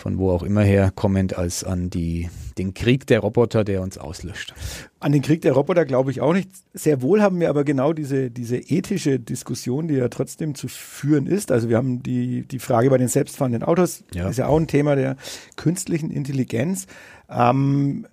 von 0.00 0.18
wo 0.18 0.30
auch 0.30 0.42
immer 0.42 0.62
her 0.62 0.90
kommend, 0.94 1.36
als 1.36 1.62
an 1.62 1.90
die, 1.90 2.30
den 2.58 2.74
Krieg 2.74 3.06
der 3.06 3.20
Roboter, 3.20 3.64
der 3.64 3.82
uns 3.82 3.98
auslöscht. 3.98 4.54
An 4.98 5.12
den 5.12 5.22
Krieg 5.22 5.42
der 5.42 5.52
Roboter 5.52 5.84
glaube 5.84 6.10
ich 6.10 6.20
auch 6.20 6.32
nicht. 6.32 6.50
Sehr 6.72 7.02
wohl 7.02 7.22
haben 7.22 7.38
wir 7.38 7.50
aber 7.50 7.64
genau 7.64 7.92
diese, 7.92 8.30
diese 8.30 8.56
ethische 8.56 9.20
Diskussion, 9.20 9.88
die 9.88 9.94
ja 9.94 10.08
trotzdem 10.08 10.54
zu 10.54 10.68
führen 10.68 11.26
ist. 11.26 11.52
Also 11.52 11.68
wir 11.68 11.76
haben 11.76 12.02
die, 12.02 12.42
die 12.42 12.58
Frage 12.58 12.90
bei 12.90 12.98
den 12.98 13.08
selbstfahrenden 13.08 13.62
Autos, 13.62 14.04
ja. 14.14 14.28
ist 14.28 14.38
ja 14.38 14.46
auch 14.46 14.58
ein 14.58 14.66
Thema 14.66 14.96
der 14.96 15.16
künstlichen 15.56 16.10
Intelligenz. 16.10 16.86
Ähm, 17.28 18.06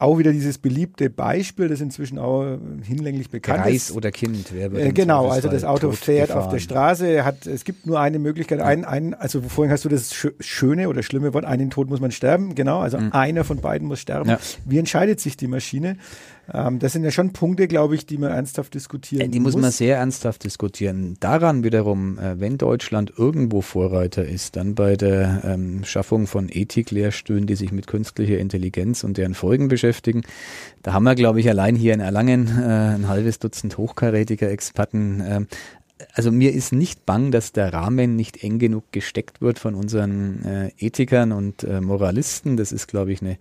auch 0.00 0.18
wieder 0.18 0.32
dieses 0.32 0.58
beliebte 0.58 1.08
Beispiel, 1.08 1.68
das 1.68 1.80
inzwischen 1.80 2.18
auch 2.18 2.58
hinlänglich 2.82 3.30
bekannt 3.30 3.62
Greis 3.62 3.90
ist. 3.90 3.96
oder 3.96 4.10
Kind. 4.10 4.52
Wer 4.52 4.72
äh, 4.72 4.92
genau, 4.92 5.28
also 5.28 5.48
das 5.48 5.64
Auto 5.64 5.92
fährt 5.92 6.28
gefahren. 6.28 6.46
auf 6.46 6.52
der 6.52 6.58
Straße, 6.58 7.24
hat, 7.24 7.46
es 7.46 7.64
gibt 7.64 7.86
nur 7.86 8.00
eine 8.00 8.18
Möglichkeit, 8.18 8.60
ein, 8.60 8.84
ein, 8.84 9.14
also 9.14 9.40
vorhin 9.40 9.72
hast 9.72 9.84
du 9.84 9.88
das 9.88 10.12
schöne 10.40 10.88
oder 10.88 11.02
schlimme 11.02 11.32
Wort, 11.32 11.44
einen 11.44 11.70
Tod 11.70 11.88
muss 11.88 12.00
man 12.00 12.10
sterben, 12.10 12.56
genau, 12.56 12.80
also 12.80 12.98
mhm. 12.98 13.12
einer 13.12 13.44
von 13.44 13.58
beiden 13.58 13.86
muss 13.86 14.00
sterben. 14.00 14.30
Ja. 14.30 14.38
Wie 14.64 14.78
entscheidet 14.78 15.20
sich 15.20 15.36
die 15.36 15.46
Maschine? 15.46 15.96
Ähm, 16.52 16.78
das 16.78 16.92
sind 16.92 17.04
ja 17.04 17.10
schon 17.10 17.32
Punkte, 17.32 17.68
glaube 17.68 17.94
ich, 17.94 18.06
die 18.06 18.18
man 18.18 18.30
ernsthaft 18.30 18.74
diskutieren 18.74 19.26
muss. 19.26 19.32
Die 19.32 19.40
muss 19.40 19.56
man 19.56 19.70
sehr 19.70 19.98
ernsthaft 19.98 20.44
diskutieren. 20.44 21.16
Daran 21.20 21.64
wiederum, 21.64 22.18
äh, 22.18 22.40
wenn 22.40 22.58
Deutschland 22.58 23.12
irgendwo 23.16 23.60
Vorreiter 23.60 24.24
ist, 24.24 24.56
dann 24.56 24.74
bei 24.74 24.96
der 24.96 25.42
ähm, 25.44 25.84
Schaffung 25.84 26.26
von 26.26 26.48
Ethiklehrstühlen, 26.48 27.46
die 27.46 27.56
sich 27.56 27.72
mit 27.72 27.86
künstlicher 27.86 28.38
Intelligenz 28.38 29.04
und 29.04 29.18
deren 29.18 29.34
Folgen 29.34 29.68
beschäftigen. 29.68 30.22
Da 30.82 30.92
haben 30.92 31.04
wir, 31.04 31.14
glaube 31.14 31.40
ich, 31.40 31.48
allein 31.48 31.74
hier 31.76 31.94
in 31.94 32.00
Erlangen 32.00 32.48
äh, 32.48 32.94
ein 32.94 33.08
halbes 33.08 33.38
Dutzend 33.38 33.76
hochkarätiger 33.76 34.50
Experten. 34.50 35.46
Also 36.12 36.30
mir 36.30 36.52
ist 36.52 36.72
nicht 36.72 37.06
bang, 37.06 37.30
dass 37.30 37.52
der 37.52 37.72
Rahmen 37.72 38.14
nicht 38.14 38.42
eng 38.42 38.58
genug 38.58 38.84
gesteckt 38.92 39.40
wird 39.40 39.58
von 39.58 39.74
unseren 39.74 40.44
äh, 40.44 40.70
Ethikern 40.78 41.32
und 41.32 41.64
äh, 41.64 41.80
Moralisten. 41.80 42.56
Das 42.56 42.70
ist, 42.70 42.86
glaube 42.86 43.12
ich, 43.12 43.20
eine 43.20 43.38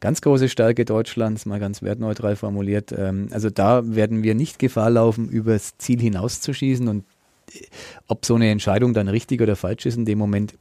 ganz 0.00 0.20
große 0.20 0.48
Stärke 0.48 0.84
Deutschlands, 0.84 1.46
mal 1.46 1.60
ganz 1.60 1.82
wertneutral 1.82 2.36
formuliert. 2.36 2.92
Ähm, 2.96 3.28
also 3.30 3.48
da 3.50 3.94
werden 3.94 4.22
wir 4.22 4.34
nicht 4.34 4.58
Gefahr 4.58 4.90
laufen, 4.90 5.28
übers 5.28 5.78
Ziel 5.78 6.00
hinauszuschießen 6.00 6.88
und 6.88 7.04
äh, 7.52 7.60
ob 8.08 8.26
so 8.26 8.34
eine 8.34 8.50
Entscheidung 8.50 8.92
dann 8.92 9.08
richtig 9.08 9.40
oder 9.40 9.54
falsch 9.54 9.86
ist 9.86 9.96
in 9.96 10.04
dem 10.04 10.18
Moment, 10.18 10.54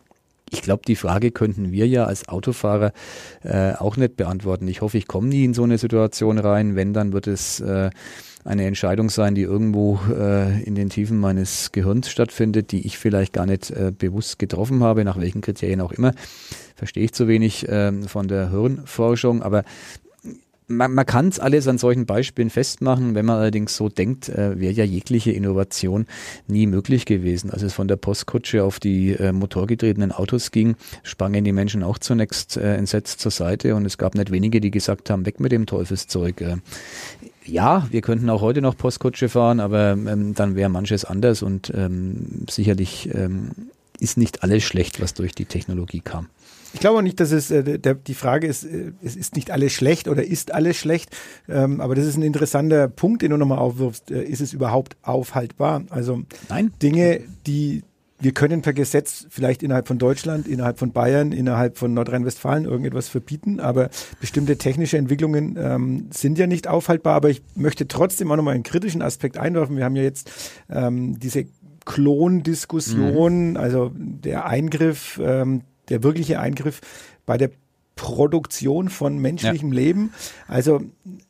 ich 0.52 0.62
glaube, 0.62 0.82
die 0.88 0.96
Frage 0.96 1.32
könnten 1.32 1.72
wir 1.72 1.88
ja 1.88 2.06
als 2.06 2.28
Autofahrer 2.28 2.92
äh, 3.44 3.74
auch 3.74 3.98
nicht 3.98 4.16
beantworten. 4.16 4.68
Ich 4.68 4.82
hoffe, 4.82 4.98
ich 4.98 5.08
komme 5.08 5.28
nie 5.28 5.46
in 5.46 5.54
so 5.54 5.64
eine 5.64 5.78
Situation 5.78 6.40
rein. 6.40 6.76
Wenn, 6.76 6.94
dann 6.94 7.14
wird 7.14 7.28
es 7.28 7.60
äh, 7.60 7.90
eine 8.46 8.66
Entscheidung 8.66 9.10
sein, 9.10 9.36
die 9.36 9.42
irgendwo 9.42 10.00
äh, 10.10 10.62
in 10.64 10.76
den 10.76 10.90
Tiefen 10.90 11.20
meines 11.20 11.72
Gehirns 11.72 12.10
stattfindet, 12.10 12.72
die 12.72 12.86
ich 12.86 12.98
vielleicht 12.98 13.34
gar 13.34 13.46
nicht 13.46 13.72
äh, 13.72 13.92
bewusst 13.98 14.40
getroffen 14.40 14.84
habe, 14.84 15.04
nach 15.04 15.20
welchen 15.20 15.42
Kriterien 15.42 15.82
auch 15.82 15.92
immer. 15.92 16.14
Verstehe 16.76 17.04
ich 17.04 17.14
zu 17.14 17.28
wenig 17.28 17.68
äh, 17.68 17.92
von 18.08 18.28
der 18.28 18.50
Hirnforschung, 18.52 19.42
aber 19.44 19.64
man, 20.70 20.94
man 20.94 21.06
kann 21.06 21.28
es 21.28 21.40
alles 21.40 21.68
an 21.68 21.78
solchen 21.78 22.06
Beispielen 22.06 22.50
festmachen. 22.50 23.16
Wenn 23.16 23.26
man 23.26 23.38
allerdings 23.38 23.76
so 23.76 23.90
denkt, 23.90 24.30
äh, 24.30 24.60
wäre 24.60 24.74
ja 24.74 24.84
jegliche 24.84 25.32
Innovation 25.32 26.06
nie 26.48 26.68
möglich 26.68 27.06
gewesen. 27.06 27.50
Als 27.50 27.64
es 27.64 27.74
von 27.74 27.88
der 27.88 27.98
Postkutsche 27.98 28.64
auf 28.64 28.80
die 28.80 29.14
äh, 29.14 29.34
motorgetriebenen 29.34 30.12
Autos 30.12 30.52
ging, 30.52 30.76
sprangen 31.04 31.44
die 31.44 31.52
Menschen 31.52 31.84
auch 31.84 31.98
zunächst 31.98 32.56
äh, 32.56 32.76
entsetzt 32.76 33.20
zur 33.20 33.32
Seite 33.32 33.76
und 33.76 33.86
es 33.86 33.98
gab 33.98 34.16
nicht 34.16 34.32
wenige, 34.32 34.62
die 34.62 34.72
gesagt 34.72 35.10
haben, 35.10 35.26
weg 35.26 35.40
mit 35.40 35.52
dem 35.52 35.66
Teufelszeug. 35.66 36.44
Ja, 37.50 37.88
wir 37.90 38.02
könnten 38.02 38.30
auch 38.30 38.42
heute 38.42 38.62
noch 38.62 38.78
Postkutsche 38.78 39.28
fahren, 39.28 39.60
aber 39.60 39.92
ähm, 39.92 40.36
dann 40.36 40.56
wäre 40.56 40.70
manches 40.70 41.04
anders 41.04 41.42
und 41.42 41.72
ähm, 41.76 42.46
sicherlich 42.50 43.10
ähm, 43.14 43.52
ist 44.00 44.18
nicht 44.18 44.44
alles 44.44 44.64
schlecht, 44.64 45.02
was 45.02 45.14
durch 45.14 45.34
die 45.34 45.46
Technologie 45.46 46.02
kam. 46.02 46.28
Ich 46.74 46.80
glaube 46.80 47.00
auch 47.00 47.02
nicht, 47.02 47.20
dass 47.20 47.32
es 47.32 47.50
äh, 47.50 47.80
der, 47.80 47.96
die 47.96 48.14
Frage 48.14 48.48
ist, 48.48 48.64
äh, 48.64 48.92
es 49.02 49.16
ist 49.16 49.36
nicht 49.36 49.52
alles 49.52 49.74
schlecht 49.74 50.08
oder 50.08 50.24
ist 50.24 50.54
alles 50.54 50.78
schlecht, 50.78 51.10
ähm, 51.48 51.82
aber 51.82 51.96
das 51.96 52.06
ist 52.06 52.18
ein 52.18 52.24
interessanter 52.24 52.88
Punkt, 52.88 53.24
den 53.24 53.32
du 53.32 53.38
nochmal 53.38 53.58
aufwirfst. 53.58 54.12
Äh, 54.12 54.24
ist 54.24 54.42
es 54.42 54.54
überhaupt 54.54 54.96
aufhaltbar? 55.02 55.84
Also 55.90 56.22
Nein. 56.50 56.72
Dinge, 56.82 57.22
die 57.48 57.84
wir 58.22 58.34
können 58.34 58.62
per 58.62 58.74
Gesetz 58.74 59.26
vielleicht 59.30 59.64
innerhalb 59.64 59.88
von 59.88 59.98
Deutschland, 59.98 60.48
innerhalb 60.48 60.78
von 60.78 60.92
Bayern, 60.92 61.32
innerhalb 61.32 61.78
von 61.78 61.94
Nordrhein-Westfalen 61.94 62.66
irgendetwas 62.66 63.08
verbieten, 63.08 63.60
aber 63.60 63.90
bestimmte 64.20 64.58
technische 64.58 64.98
Entwicklungen 64.98 65.58
ähm, 65.58 66.08
sind 66.12 66.38
ja 66.38 66.46
nicht 66.46 66.68
aufhaltbar. 66.68 67.16
Aber 67.16 67.30
ich 67.30 67.42
möchte 67.56 67.88
trotzdem 67.88 68.32
auch 68.32 68.36
nochmal 68.36 68.56
einen 68.56 68.64
kritischen 68.64 69.02
Aspekt 69.02 69.38
einwerfen. 69.38 69.78
Wir 69.78 69.86
haben 69.86 69.96
ja 69.96 70.04
jetzt 70.04 70.32
ähm, 70.70 71.18
diese 71.20 71.46
Klondiskussion, 71.86 73.52
mhm. 73.52 73.58
also 73.58 73.92
der 73.96 74.46
Eingriff, 74.46 75.20
ähm, 75.24 75.62
der 75.88 76.04
wirkliche 76.04 76.40
Eingriff 76.40 76.82
bei 77.26 77.38
der 77.38 77.52
Produktion 78.00 78.88
von 78.88 79.18
menschlichem 79.20 79.74
ja. 79.74 79.80
Leben. 79.80 80.14
Also 80.48 80.82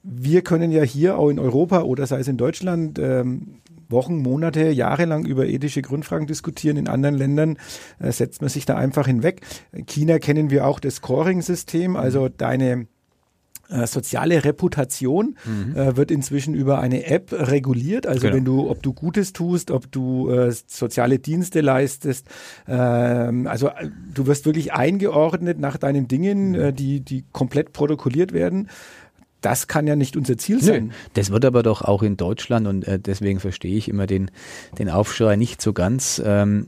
wir 0.04 0.44
können 0.44 0.72
ja 0.72 0.84
hier 0.84 1.18
auch 1.18 1.30
in 1.30 1.40
Europa 1.40 1.82
oder 1.82 2.06
sei 2.06 2.20
es 2.20 2.28
in 2.28 2.38
Deutschland 2.38 3.00
ähm, 3.00 3.56
Wochen, 3.90 4.18
Monate, 4.20 4.70
Jahre 4.70 5.06
lang 5.06 5.26
über 5.26 5.48
ethische 5.48 5.82
Grundfragen 5.82 6.28
diskutieren. 6.28 6.78
In 6.78 6.88
anderen 6.88 7.16
Ländern 7.16 7.58
äh, 7.98 8.12
setzt 8.12 8.42
man 8.42 8.50
sich 8.50 8.66
da 8.66 8.76
einfach 8.76 9.08
hinweg. 9.08 9.42
In 9.72 9.88
China 9.88 10.20
kennen 10.20 10.52
wir 10.52 10.68
auch 10.68 10.80
das 10.80 10.98
Scoring-System, 10.98 11.96
also 11.96 12.30
deine 12.30 12.86
äh, 13.70 13.88
soziale 13.88 14.44
Reputation 14.44 15.36
mhm. 15.46 15.76
äh, 15.76 15.98
wird 15.98 16.12
inzwischen 16.12 16.54
über 16.54 16.80
eine 16.80 17.06
App 17.06 17.32
reguliert. 17.32 18.08
Also 18.08 18.22
genau. 18.22 18.36
wenn 18.36 18.46
du, 18.46 18.70
ob 18.70 18.82
du 18.82 18.94
Gutes 18.94 19.34
tust, 19.34 19.72
ob 19.72 19.92
du 19.92 20.30
äh, 20.30 20.52
soziale 20.68 21.20
Dienste 21.20 21.62
leistest, 21.62 22.28
ähm, 22.68 23.48
also 23.48 23.68
äh, 23.68 23.90
du 24.14 24.28
wirst 24.28 24.46
wirklich 24.46 24.74
eingeordnet 24.74 25.60
nach 25.60 25.78
deinen 25.78 26.08
Dingen, 26.08 26.50
mhm. 26.50 26.56
äh, 26.56 26.74
die, 26.74 27.02
die 27.02 27.26
komplett 27.32 27.74
protokolliert 27.74 28.34
werden. 28.34 28.70
Das 29.42 29.68
kann 29.68 29.88
ja 29.88 29.96
nicht 29.96 30.18
unser 30.18 30.38
Ziel 30.38 30.62
sein. 30.62 30.88
Nö, 30.88 30.94
das 31.14 31.30
wird 31.30 31.46
aber 31.46 31.64
doch 31.64 31.82
auch 31.82 32.04
in 32.04 32.18
Deutschland 32.18 32.68
und 32.68 32.86
deswegen 32.86 33.40
verstehe 33.40 33.78
ich 33.78 33.88
immer 33.88 34.06
den, 34.06 34.32
den 34.78 34.90
Aufschrei 34.90 35.38
nicht 35.38 35.62
so 35.62 35.72
ganz. 35.72 36.22
Ähm, 36.26 36.68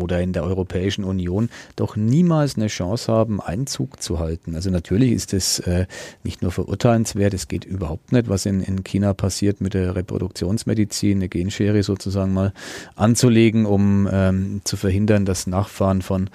oder 0.00 0.20
in 0.20 0.32
der 0.32 0.44
Europäischen 0.44 1.04
Union 1.04 1.48
doch 1.76 1.96
niemals 1.96 2.56
eine 2.56 2.68
Chance 2.68 3.12
haben, 3.12 3.40
Einzug 3.40 4.02
zu 4.02 4.18
halten. 4.18 4.54
Also 4.54 4.70
natürlich 4.70 5.12
ist 5.12 5.32
es 5.34 5.60
äh, 5.60 5.86
nicht 6.24 6.42
nur 6.42 6.52
verurteilenswert, 6.52 7.34
es 7.34 7.48
geht 7.48 7.64
überhaupt 7.64 8.12
nicht, 8.12 8.28
was 8.28 8.46
in, 8.46 8.60
in 8.60 8.84
China 8.84 9.14
passiert 9.14 9.60
mit 9.60 9.74
der 9.74 9.94
Reproduktionsmedizin, 9.94 11.18
eine 11.18 11.28
Genschere 11.28 11.82
sozusagen 11.82 12.32
mal 12.32 12.52
anzulegen, 12.96 13.66
um 13.66 14.08
ähm, 14.10 14.60
zu 14.64 14.76
verhindern, 14.76 15.24
dass 15.24 15.46
Nachfahren 15.46 16.02
von 16.02 16.30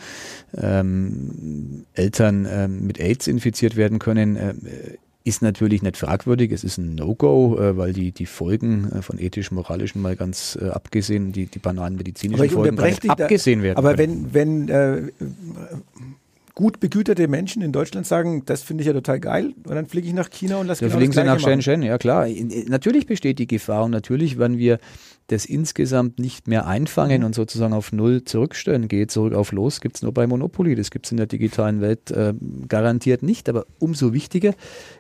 ähm, 0.57 1.85
Eltern 1.93 2.47
ähm, 2.49 2.85
mit 2.85 2.99
AIDS 2.99 3.27
infiziert 3.27 3.75
werden 3.75 3.99
können. 3.99 4.35
Äh, 4.35 4.53
ist 5.25 5.41
natürlich 5.41 5.81
nicht 5.81 5.97
fragwürdig, 5.97 6.51
es 6.51 6.63
ist 6.63 6.77
ein 6.77 6.93
No-Go, 6.93 7.57
äh, 7.57 7.75
weil 7.75 7.93
die, 7.93 8.11
die 8.11 8.27
Folgen 8.27 8.91
äh, 8.91 9.01
von 9.01 9.19
ethisch-moralischen 9.19 9.99
mal 9.99 10.15
ganz 10.15 10.57
äh, 10.61 10.69
abgesehen, 10.69 11.31
die, 11.31 11.47
die 11.47 11.59
banalen 11.59 11.95
medizinischen 11.95 12.49
Folgen 12.49 12.79
abgesehen 12.79 13.63
werden. 13.63 13.77
Aber 13.77 13.95
können. 13.95 14.33
wenn, 14.33 14.69
wenn 14.69 14.69
äh, 14.69 15.11
gut 16.55 16.79
begüterte 16.79 17.27
Menschen 17.27 17.61
in 17.61 17.71
Deutschland 17.71 18.07
sagen, 18.07 18.43
das 18.45 18.63
finde 18.63 18.81
ich 18.81 18.87
ja 18.87 18.93
total 18.93 19.19
geil, 19.19 19.53
und 19.67 19.75
dann 19.75 19.85
fliege 19.85 20.07
ich 20.07 20.13
nach 20.13 20.29
China 20.29 20.57
und 20.57 20.67
lasse 20.67 20.81
Da 20.81 20.87
genau 20.87 20.97
fliegen 20.97 21.13
sie 21.13 21.23
nach 21.23 21.39
Shenzhen, 21.39 21.83
ja 21.83 21.97
klar. 21.97 22.27
Natürlich 22.67 23.05
besteht 23.05 23.39
die 23.39 23.47
Gefahr 23.47 23.83
und 23.83 23.91
natürlich 23.91 24.37
werden 24.37 24.57
wir 24.57 24.79
das 25.27 25.45
insgesamt 25.45 26.19
nicht 26.19 26.47
mehr 26.47 26.67
einfangen 26.67 27.19
mhm. 27.19 27.25
und 27.25 27.35
sozusagen 27.35 27.73
auf 27.73 27.91
Null 27.91 28.23
zurückstellen. 28.23 28.87
Geht 28.87 29.11
zurück 29.11 29.33
auf 29.33 29.51
Los, 29.51 29.81
gibt 29.81 29.97
es 29.97 30.01
nur 30.01 30.13
bei 30.13 30.27
Monopoly. 30.27 30.75
Das 30.75 30.91
gibt 30.91 31.07
es 31.07 31.11
in 31.11 31.17
der 31.17 31.25
digitalen 31.25 31.81
Welt 31.81 32.11
äh, 32.11 32.33
garantiert 32.67 33.23
nicht. 33.23 33.49
Aber 33.49 33.65
umso 33.79 34.13
wichtiger 34.13 34.53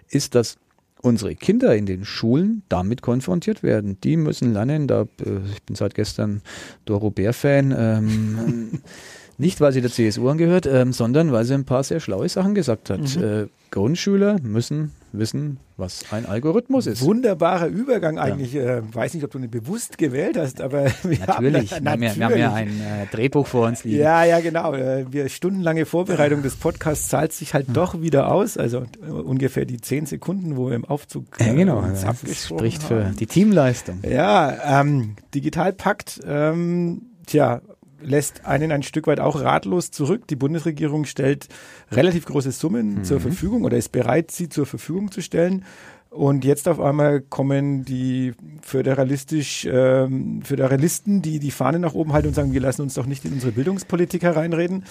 ist, 0.09 0.35
dass 0.35 0.57
unsere 1.01 1.35
Kinder 1.35 1.75
in 1.75 1.85
den 1.85 2.03
Schulen 2.03 2.63
damit 2.67 3.03
konfrontiert 3.03 3.61
werden. 3.61 3.99
Die 4.01 4.17
müssen 4.17 4.53
lernen, 4.53 4.87
da, 4.87 5.03
äh, 5.23 5.39
ich 5.53 5.61
bin 5.63 5.75
seit 5.75 5.93
gestern 5.93 6.41
Doro 6.85 7.11
Bär-Fan, 7.11 7.75
ähm, 7.77 8.81
Nicht, 9.37 9.59
weil 9.61 9.71
sie 9.71 9.81
der 9.81 9.91
CSU 9.91 10.29
angehört, 10.29 10.65
ähm, 10.65 10.93
sondern 10.93 11.31
weil 11.31 11.43
sie 11.45 11.53
ein 11.53 11.65
paar 11.65 11.83
sehr 11.83 11.99
schlaue 11.99 12.29
Sachen 12.29 12.55
gesagt 12.55 12.89
hat. 12.89 13.01
Mhm. 13.15 13.23
Äh, 13.23 13.47
Grundschüler 13.71 14.37
müssen 14.41 14.91
wissen, 15.11 15.59
was 15.77 16.05
ein 16.11 16.25
Algorithmus 16.25 16.87
ist. 16.87 17.01
Wunderbarer 17.01 17.67
Übergang 17.67 18.17
eigentlich. 18.19 18.53
Ja. 18.53 18.77
Äh, 18.77 18.81
weiß 18.93 19.13
nicht, 19.13 19.23
ob 19.23 19.31
du 19.31 19.39
ihn 19.39 19.49
bewusst 19.49 19.97
gewählt 19.97 20.37
hast, 20.37 20.61
aber 20.61 20.85
wir 21.03 21.19
natürlich. 21.25 21.73
Haben, 21.73 21.83
natürlich. 21.83 22.17
Wir, 22.17 22.25
haben 22.25 22.37
ja 22.37 22.53
ein 22.53 22.67
äh, 22.69 23.05
Drehbuch 23.11 23.47
vor 23.47 23.67
uns 23.67 23.83
liegen. 23.83 23.99
Ja, 23.99 24.23
ja, 24.23 24.39
genau. 24.39 24.73
Äh, 24.73 25.05
wir 25.11 25.29
stundenlange 25.29 25.85
Vorbereitung 25.85 26.41
des 26.41 26.55
Podcasts 26.55 27.09
zahlt 27.09 27.33
sich 27.33 27.53
halt 27.53 27.67
doch 27.73 28.01
wieder 28.01 28.31
aus. 28.31 28.57
Also 28.57 28.85
äh, 29.05 29.09
ungefähr 29.09 29.65
die 29.65 29.81
zehn 29.81 30.05
Sekunden, 30.05 30.57
wo 30.57 30.69
wir 30.69 30.75
im 30.75 30.85
Aufzug 30.85 31.25
äh, 31.39 31.47
ja, 31.47 31.53
genau. 31.53 31.81
Das 31.81 32.45
spricht 32.45 32.83
für 32.83 33.11
die 33.19 33.27
Teamleistung. 33.27 33.99
Ja, 34.09 34.81
ähm, 34.81 35.15
Digitalpakt. 35.33 36.21
Ähm, 36.25 37.01
tja, 37.25 37.61
lässt 38.05 38.45
einen 38.45 38.71
ein 38.71 38.83
Stück 38.83 39.07
weit 39.07 39.19
auch 39.19 39.41
ratlos 39.41 39.91
zurück. 39.91 40.27
Die 40.27 40.35
Bundesregierung 40.35 41.05
stellt 41.05 41.47
relativ 41.91 42.25
große 42.25 42.51
Summen 42.51 42.95
mhm. 42.95 43.03
zur 43.03 43.19
Verfügung 43.19 43.63
oder 43.63 43.77
ist 43.77 43.91
bereit, 43.91 44.31
sie 44.31 44.49
zur 44.49 44.65
Verfügung 44.65 45.11
zu 45.11 45.21
stellen. 45.21 45.65
Und 46.09 46.45
jetzt 46.45 46.69
auf 46.69 46.79
einmal 46.79 47.19
kommen 47.19 47.83
die 47.83 48.33
föderalistisch, 48.61 49.67
ähm, 49.69 50.41
Föderalisten, 50.43 51.21
die 51.21 51.39
die 51.39 51.51
Fahne 51.51 51.77
nach 51.77 51.93
oben 51.93 52.13
halten 52.13 52.29
und 52.29 52.33
sagen, 52.33 52.53
wir 52.53 52.61
lassen 52.61 52.83
uns 52.83 52.93
doch 52.93 53.05
nicht 53.05 53.25
in 53.25 53.33
unsere 53.33 53.51
Bildungspolitik 53.51 54.23
hereinreden. 54.23 54.85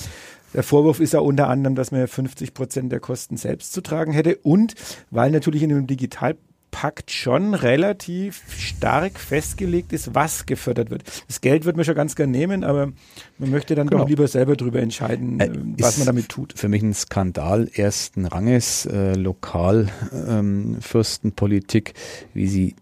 Der 0.53 0.63
Vorwurf 0.63 1.01
ist 1.01 1.15
ja 1.15 1.21
unter 1.21 1.49
anderem, 1.49 1.77
dass 1.77 1.93
man 1.93 2.07
50 2.07 2.53
Prozent 2.53 2.93
der 2.93 3.01
Kosten 3.01 3.39
selbst 3.39 3.73
zu 3.73 3.81
tragen 3.81 4.13
hätte 4.13 4.37
und 4.37 4.75
weil 5.11 5.31
natürlich 5.31 5.63
in 5.63 5.73
einem 5.73 5.87
Digital 5.87 6.37
Pakt 6.75 7.11
schon 7.13 7.55
relativ 7.55 8.43
stark 8.59 9.21
festgelegt 9.21 9.93
ist, 9.93 10.17
was 10.17 10.45
gefördert 10.45 10.91
wird. 10.91 11.05
Das 11.29 11.41
Geld 11.41 11.67
wird 11.67 11.77
man 11.77 11.85
schon 11.85 11.95
ganz 11.95 12.17
gern 12.17 12.33
nehmen, 12.33 12.65
aber 12.65 12.91
man 13.39 13.51
möchte 13.51 13.77
dann 13.77 13.87
genau. 13.87 14.03
doch 14.03 14.09
lieber 14.09 14.27
selber 14.27 14.57
darüber 14.57 14.81
entscheiden, 14.81 15.39
äh, 15.39 15.53
was 15.79 15.99
man 15.99 16.07
damit 16.07 16.29
tut. 16.29 16.55
Für 16.57 16.69
mich 16.69 16.83
ein 16.83 16.93
Skandal 16.93 17.71
ersten 17.73 18.27
Ranges, 18.27 18.87
äh, 18.87 19.15
Lokalfürstenpolitik, 19.15 21.91
ähm, 21.91 21.95
wie 22.35 22.49
sie 22.49 22.75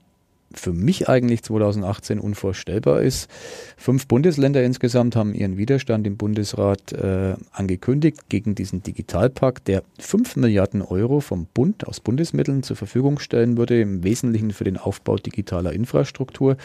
für 0.55 0.73
mich 0.73 1.09
eigentlich 1.09 1.43
2018 1.43 2.19
unvorstellbar 2.19 3.03
ist. 3.03 3.29
Fünf 3.77 4.07
Bundesländer 4.07 4.63
insgesamt 4.63 5.17
haben 5.17 5.35
ihren 5.35 5.57
Widerstand 5.57 6.07
im 6.07 6.17
Bundesrat 6.17 6.93
äh, 6.93 7.35
angekündigt 7.53 8.29
gegen 8.29 8.55
diesen 8.55 8.83
Digitalpakt, 8.83 9.69
der 9.69 9.83
fünf 9.99 10.37
Milliarden 10.37 10.83
Euro 10.83 11.21
vom 11.21 11.47
Bund 11.53 11.87
aus 11.87 12.01
Bundesmitteln 12.01 12.63
zur 12.63 12.77
Verfügung 12.77 13.19
stellen 13.19 13.57
würde, 13.57 13.81
im 13.81 14.05
Wesentlichen 14.05 14.53
für 14.53 14.65
den 14.65 14.77
Aufbau 14.77 15.17
digitaler 15.17 15.73
Infrastruktur. 15.73 16.57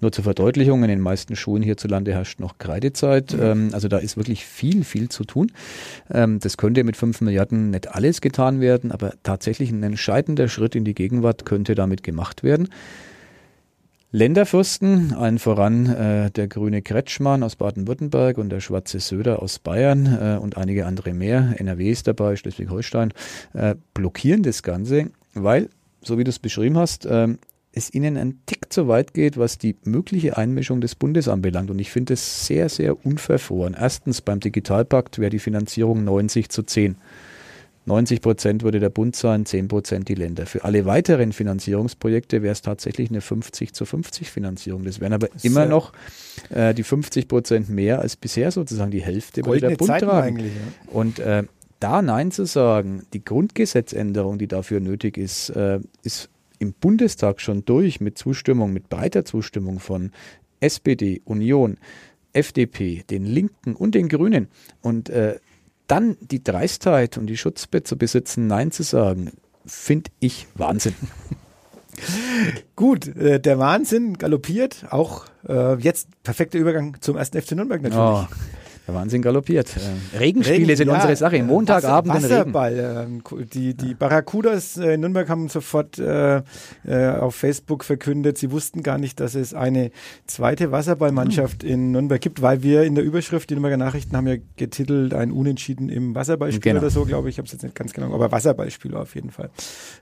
Nur 0.00 0.12
zur 0.12 0.24
Verdeutlichung, 0.24 0.82
in 0.82 0.88
den 0.88 1.00
meisten 1.00 1.36
Schulen 1.36 1.62
hierzulande 1.62 2.12
herrscht 2.12 2.40
noch 2.40 2.58
Kreidezeit. 2.58 3.34
Ähm, 3.38 3.70
also 3.72 3.88
da 3.88 3.98
ist 3.98 4.16
wirklich 4.16 4.44
viel, 4.44 4.84
viel 4.84 5.08
zu 5.08 5.24
tun. 5.24 5.52
Ähm, 6.10 6.38
das 6.40 6.56
könnte 6.56 6.84
mit 6.84 6.96
fünf 6.96 7.20
Milliarden 7.20 7.70
nicht 7.70 7.94
alles 7.94 8.20
getan 8.20 8.60
werden, 8.60 8.92
aber 8.92 9.14
tatsächlich 9.22 9.70
ein 9.70 9.82
entscheidender 9.82 10.48
Schritt 10.48 10.74
in 10.74 10.84
die 10.84 10.94
Gegenwart 10.94 11.44
könnte 11.44 11.74
damit 11.74 12.02
gemacht 12.02 12.42
werden. 12.42 12.68
Länderfürsten, 14.14 15.14
allen 15.14 15.38
voran 15.38 15.86
äh, 15.86 16.30
der 16.30 16.46
grüne 16.46 16.82
Kretschmann 16.82 17.42
aus 17.42 17.56
Baden-Württemberg 17.56 18.36
und 18.36 18.50
der 18.50 18.60
schwarze 18.60 19.00
Söder 19.00 19.42
aus 19.42 19.58
Bayern 19.58 20.06
äh, 20.06 20.38
und 20.38 20.58
einige 20.58 20.84
andere 20.84 21.14
mehr, 21.14 21.54
NRW 21.56 21.90
ist 21.90 22.06
dabei, 22.06 22.36
Schleswig-Holstein, 22.36 23.14
äh, 23.54 23.74
blockieren 23.94 24.42
das 24.42 24.62
Ganze, 24.62 25.10
weil, 25.32 25.70
so 26.02 26.18
wie 26.18 26.24
du 26.24 26.28
es 26.28 26.38
beschrieben 26.38 26.76
hast, 26.76 27.06
äh, 27.06 27.28
es 27.72 27.94
ihnen 27.94 28.18
ein 28.18 28.40
Tick 28.44 28.70
zu 28.70 28.86
weit 28.86 29.14
geht, 29.14 29.38
was 29.38 29.56
die 29.56 29.76
mögliche 29.84 30.36
Einmischung 30.36 30.82
des 30.82 30.94
Bundes 30.94 31.26
anbelangt. 31.26 31.70
Und 31.70 31.78
ich 31.78 31.90
finde 31.90 32.12
es 32.12 32.46
sehr, 32.46 32.68
sehr 32.68 33.06
unverfroren. 33.06 33.74
Erstens 33.78 34.20
beim 34.20 34.40
Digitalpakt 34.40 35.20
wäre 35.20 35.30
die 35.30 35.38
Finanzierung 35.38 36.04
90 36.04 36.50
zu 36.50 36.64
10. 36.64 36.96
90 37.84 38.20
Prozent 38.20 38.62
würde 38.62 38.78
der 38.78 38.90
Bund 38.90 39.16
zahlen, 39.16 39.44
10 39.44 39.68
Prozent 39.68 40.08
die 40.08 40.14
Länder. 40.14 40.46
Für 40.46 40.64
alle 40.64 40.84
weiteren 40.84 41.32
Finanzierungsprojekte 41.32 42.42
wäre 42.42 42.52
es 42.52 42.62
tatsächlich 42.62 43.10
eine 43.10 43.20
50 43.20 43.72
zu 43.72 43.84
50 43.84 44.30
Finanzierung. 44.30 44.84
Das 44.84 45.00
wären 45.00 45.12
aber 45.12 45.28
das 45.28 45.44
immer 45.44 45.66
noch 45.66 45.92
äh, 46.50 46.74
die 46.74 46.84
50 46.84 47.26
Prozent 47.26 47.68
mehr 47.68 48.00
als 48.00 48.16
bisher 48.16 48.52
sozusagen 48.52 48.92
die 48.92 49.02
Hälfte 49.02 49.44
würde 49.44 49.68
der 49.68 49.76
Bund 49.76 49.88
Zeiten 49.88 50.06
tragen. 50.06 50.38
Ja. 50.38 50.44
Und 50.92 51.18
äh, 51.18 51.42
da 51.80 52.02
Nein 52.02 52.30
zu 52.30 52.44
sagen, 52.44 53.02
die 53.12 53.24
Grundgesetzänderung, 53.24 54.38
die 54.38 54.46
dafür 54.46 54.78
nötig 54.78 55.18
ist, 55.18 55.50
äh, 55.50 55.80
ist 56.04 56.28
im 56.60 56.72
Bundestag 56.74 57.40
schon 57.40 57.64
durch 57.64 58.00
mit 58.00 58.16
Zustimmung, 58.16 58.72
mit 58.72 58.88
breiter 58.88 59.24
Zustimmung 59.24 59.80
von 59.80 60.12
SPD, 60.60 61.20
Union, 61.24 61.78
FDP, 62.32 63.02
den 63.10 63.24
Linken 63.24 63.74
und 63.74 63.96
den 63.96 64.08
Grünen. 64.08 64.46
Und 64.80 65.10
äh, 65.10 65.40
dann 65.86 66.16
die 66.20 66.42
Dreistheit 66.42 67.18
und 67.18 67.26
die 67.26 67.36
Schutzbe 67.36 67.82
zu 67.82 67.96
besitzen, 67.96 68.46
Nein 68.46 68.70
zu 68.72 68.82
sagen, 68.82 69.32
finde 69.66 70.10
ich 70.20 70.46
Wahnsinn. 70.54 70.94
Gut, 72.76 73.06
äh, 73.16 73.38
der 73.38 73.58
Wahnsinn 73.58 74.18
galoppiert. 74.18 74.86
Auch 74.90 75.26
äh, 75.46 75.74
jetzt 75.76 76.08
perfekter 76.22 76.58
Übergang 76.58 76.96
zum 77.00 77.16
ersten 77.16 77.40
FC 77.40 77.52
Nürnberg 77.52 77.82
natürlich. 77.82 78.02
Oh. 78.02 78.26
Der 78.86 78.94
Wahnsinn 78.94 79.22
galoppiert. 79.22 79.76
Äh, 79.76 80.18
Regenspiele 80.18 80.58
Regen, 80.58 80.76
sind 80.76 80.88
ja, 80.88 80.94
unsere 80.94 81.14
Sache. 81.14 81.42
Montagabend 81.42 82.14
Wasser, 82.14 82.30
Wasserball. 82.30 82.72
Regen. 82.72 83.22
Ähm, 83.28 83.48
die, 83.52 83.74
die 83.74 83.94
Barracudas 83.94 84.76
in 84.76 85.00
Nürnberg 85.00 85.28
haben 85.28 85.48
sofort 85.48 85.98
äh, 85.98 86.42
äh, 86.84 87.08
auf 87.10 87.36
Facebook 87.36 87.84
verkündet, 87.84 88.38
sie 88.38 88.50
wussten 88.50 88.82
gar 88.82 88.98
nicht, 88.98 89.20
dass 89.20 89.36
es 89.36 89.54
eine 89.54 89.92
zweite 90.26 90.72
Wasserballmannschaft 90.72 91.62
in 91.62 91.92
Nürnberg 91.92 92.20
gibt, 92.20 92.42
weil 92.42 92.62
wir 92.62 92.82
in 92.82 92.96
der 92.96 93.04
Überschrift, 93.04 93.50
die 93.50 93.54
Nürnberger 93.54 93.76
Nachrichten 93.76 94.16
haben 94.16 94.26
ja 94.26 94.36
getitelt, 94.56 95.14
ein 95.14 95.30
Unentschieden 95.30 95.88
im 95.88 96.14
Wasserballspiel 96.16 96.60
genau. 96.60 96.80
oder 96.80 96.90
so, 96.90 97.04
glaube 97.04 97.28
ich. 97.28 97.34
Ich 97.34 97.38
habe 97.38 97.46
es 97.46 97.52
jetzt 97.52 97.62
nicht 97.62 97.76
ganz 97.76 97.92
genau, 97.92 98.12
aber 98.12 98.32
Wasserballspieler 98.32 99.00
auf 99.00 99.14
jeden 99.14 99.30
Fall. 99.30 99.50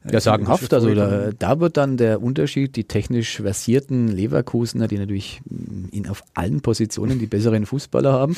Äh, 0.07 0.13
ja, 0.13 0.21
sagenhaft. 0.21 0.73
Also 0.73 0.95
da, 0.95 1.31
da, 1.39 1.61
wird 1.61 1.77
dann 1.77 1.99
der 1.99 2.23
Unterschied, 2.23 2.77
die 2.77 2.85
technisch 2.85 3.37
versierten 3.37 4.09
Leverkusener, 4.09 4.89
die 4.89 4.99
natürlich 4.99 5.43
in, 5.91 6.09
auf 6.09 6.23
allen 6.35 6.63
Positionen 6.63 7.19
die 7.19 7.27
besseren 7.27 7.67
Fußballer 7.67 8.13
haben, 8.13 8.37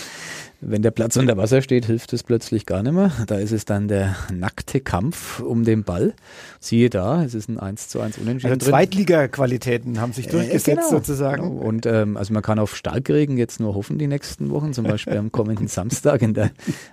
wenn 0.61 0.83
der 0.83 0.93
Platz 0.93 1.17
unter 1.17 1.37
Wasser 1.37 1.61
steht, 1.61 1.87
hilft 1.87 2.13
es 2.13 2.23
plötzlich 2.23 2.67
gar 2.67 2.83
nicht 2.83 2.93
mehr. 2.93 3.11
Da 3.27 3.37
ist 3.37 3.53
es 3.53 3.65
dann 3.65 3.89
der 3.89 4.17
nackte 4.33 4.81
Kampf 4.81 5.41
um 5.41 5.65
den 5.65 5.83
Ball. 5.83 6.15
Siehe 6.61 6.89
da, 6.89 7.25
es 7.25 7.35
ist 7.35 7.49
ein 7.49 7.59
1 7.59 7.89
zu 7.89 8.01
1 8.01 8.19
Unentschieden. 8.19 8.55
Also 8.55 8.71
Zweitliga-Qualitäten 8.71 10.01
haben 10.01 10.13
sich 10.13 10.29
durchgesetzt 10.29 10.69
äh, 10.69 10.75
genau. 10.77 10.89
sozusagen. 10.89 11.43
Genau. 11.43 11.67
Und 11.67 11.87
ähm, 11.87 12.17
also 12.17 12.33
man 12.33 12.43
kann 12.43 12.59
auf 12.59 12.77
Starkregen 12.77 13.37
jetzt 13.37 13.59
nur 13.59 13.75
hoffen 13.75 13.99
die 13.99 14.07
nächsten 14.07 14.51
Wochen. 14.51 14.73
Zum 14.73 14.85
Beispiel 14.85 15.17
am 15.17 15.33
kommenden 15.33 15.67
Samstag 15.69 16.23
in 16.23 16.35
der 16.35 16.51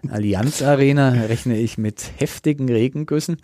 Allianz 0.09 0.61
Arena 0.61 1.09
rechne 1.11 1.57
ich 1.57 1.77
mit 1.77 2.03
heftigen 2.17 2.69
Regengüssen 2.69 3.37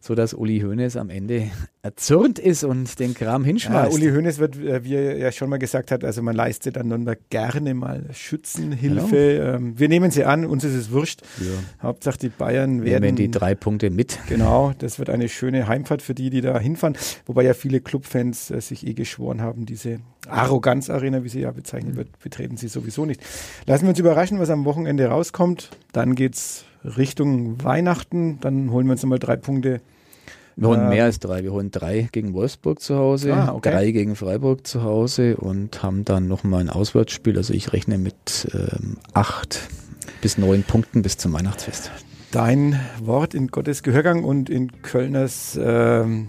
so 0.00 0.14
dass 0.14 0.34
Uli 0.34 0.60
Hoeneß 0.60 0.96
am 0.96 1.10
Ende 1.10 1.50
erzürnt 1.82 2.38
ist 2.38 2.64
und 2.64 2.98
den 2.98 3.14
Kram 3.14 3.44
hinschmeißt. 3.44 3.92
Ja, 3.92 3.94
Uli 3.94 4.10
Hoeneß 4.10 4.38
wird, 4.38 4.56
äh, 4.56 4.82
wie 4.84 4.94
er 4.94 5.18
ja 5.18 5.30
schon 5.30 5.50
mal 5.50 5.58
gesagt 5.58 5.90
hat, 5.90 6.04
also 6.04 6.22
man 6.22 6.34
leistet 6.34 6.78
an 6.78 6.88
Nürnberg 6.88 7.18
gerne 7.28 7.74
mal 7.74 8.06
Schützenhilfe. 8.12 9.56
Genau. 9.58 9.72
Wir 9.76 9.88
nehmen 9.88 10.10
sie 10.10 10.24
an, 10.24 10.46
uns 10.46 10.64
ist 10.64 10.74
es 10.74 10.90
wurscht. 10.90 11.22
Ja. 11.38 11.82
Hauptsache 11.82 12.18
die 12.18 12.28
Bayern 12.30 12.82
werden. 12.82 13.02
Nehmen 13.02 13.16
die 13.16 13.30
drei 13.30 13.54
Punkte 13.54 13.90
mit. 13.90 14.18
Genau, 14.28 14.72
das 14.78 14.98
wird 14.98 15.10
eine 15.10 15.28
schöne 15.28 15.68
Heimfahrt 15.68 16.02
für 16.02 16.14
die, 16.14 16.30
die 16.30 16.40
da 16.40 16.58
hinfahren. 16.58 16.96
Wobei 17.26 17.44
ja 17.44 17.54
viele 17.54 17.80
Clubfans 17.80 18.50
äh, 18.50 18.60
sich 18.60 18.86
eh 18.86 18.94
geschworen 18.94 19.42
haben, 19.42 19.66
diese 19.66 20.00
Arroganz-Arena, 20.28 21.24
wie 21.24 21.28
sie 21.28 21.40
ja 21.40 21.50
bezeichnet 21.50 21.96
wird, 21.96 22.18
betreten 22.20 22.56
sie 22.56 22.68
sowieso 22.68 23.04
nicht. 23.04 23.22
Lassen 23.66 23.84
wir 23.84 23.90
uns 23.90 23.98
überraschen, 23.98 24.38
was 24.38 24.50
am 24.50 24.64
Wochenende 24.64 25.06
rauskommt. 25.06 25.70
Dann 25.92 26.14
geht's 26.14 26.64
Richtung 26.84 27.62
Weihnachten. 27.62 28.38
Dann 28.40 28.70
holen 28.70 28.86
wir 28.86 28.92
uns 28.92 29.02
nochmal 29.02 29.18
drei 29.18 29.36
Punkte. 29.36 29.80
Wir 30.56 30.68
holen 30.68 30.90
mehr 30.90 31.04
als 31.04 31.18
drei. 31.18 31.42
Wir 31.42 31.52
holen 31.52 31.70
drei 31.70 32.08
gegen 32.12 32.34
Wolfsburg 32.34 32.80
zu 32.80 32.96
Hause, 32.96 33.34
ah, 33.34 33.54
okay. 33.54 33.70
drei 33.70 33.90
gegen 33.92 34.14
Freiburg 34.14 34.66
zu 34.66 34.82
Hause 34.82 35.38
und 35.38 35.82
haben 35.82 36.04
dann 36.04 36.28
nochmal 36.28 36.60
ein 36.60 36.68
Auswärtsspiel. 36.68 37.38
Also 37.38 37.54
ich 37.54 37.72
rechne 37.72 37.96
mit 37.96 38.48
ähm, 38.52 38.98
acht 39.14 39.68
bis 40.20 40.36
neun 40.36 40.62
Punkten 40.62 41.00
bis 41.02 41.16
zum 41.16 41.32
Weihnachtsfest. 41.32 41.90
Dein 42.30 42.78
Wort 43.02 43.34
in 43.34 43.48
Gottes 43.48 43.82
Gehörgang 43.82 44.22
und 44.22 44.50
in 44.50 44.82
Kölners 44.82 45.58
ähm, 45.60 46.28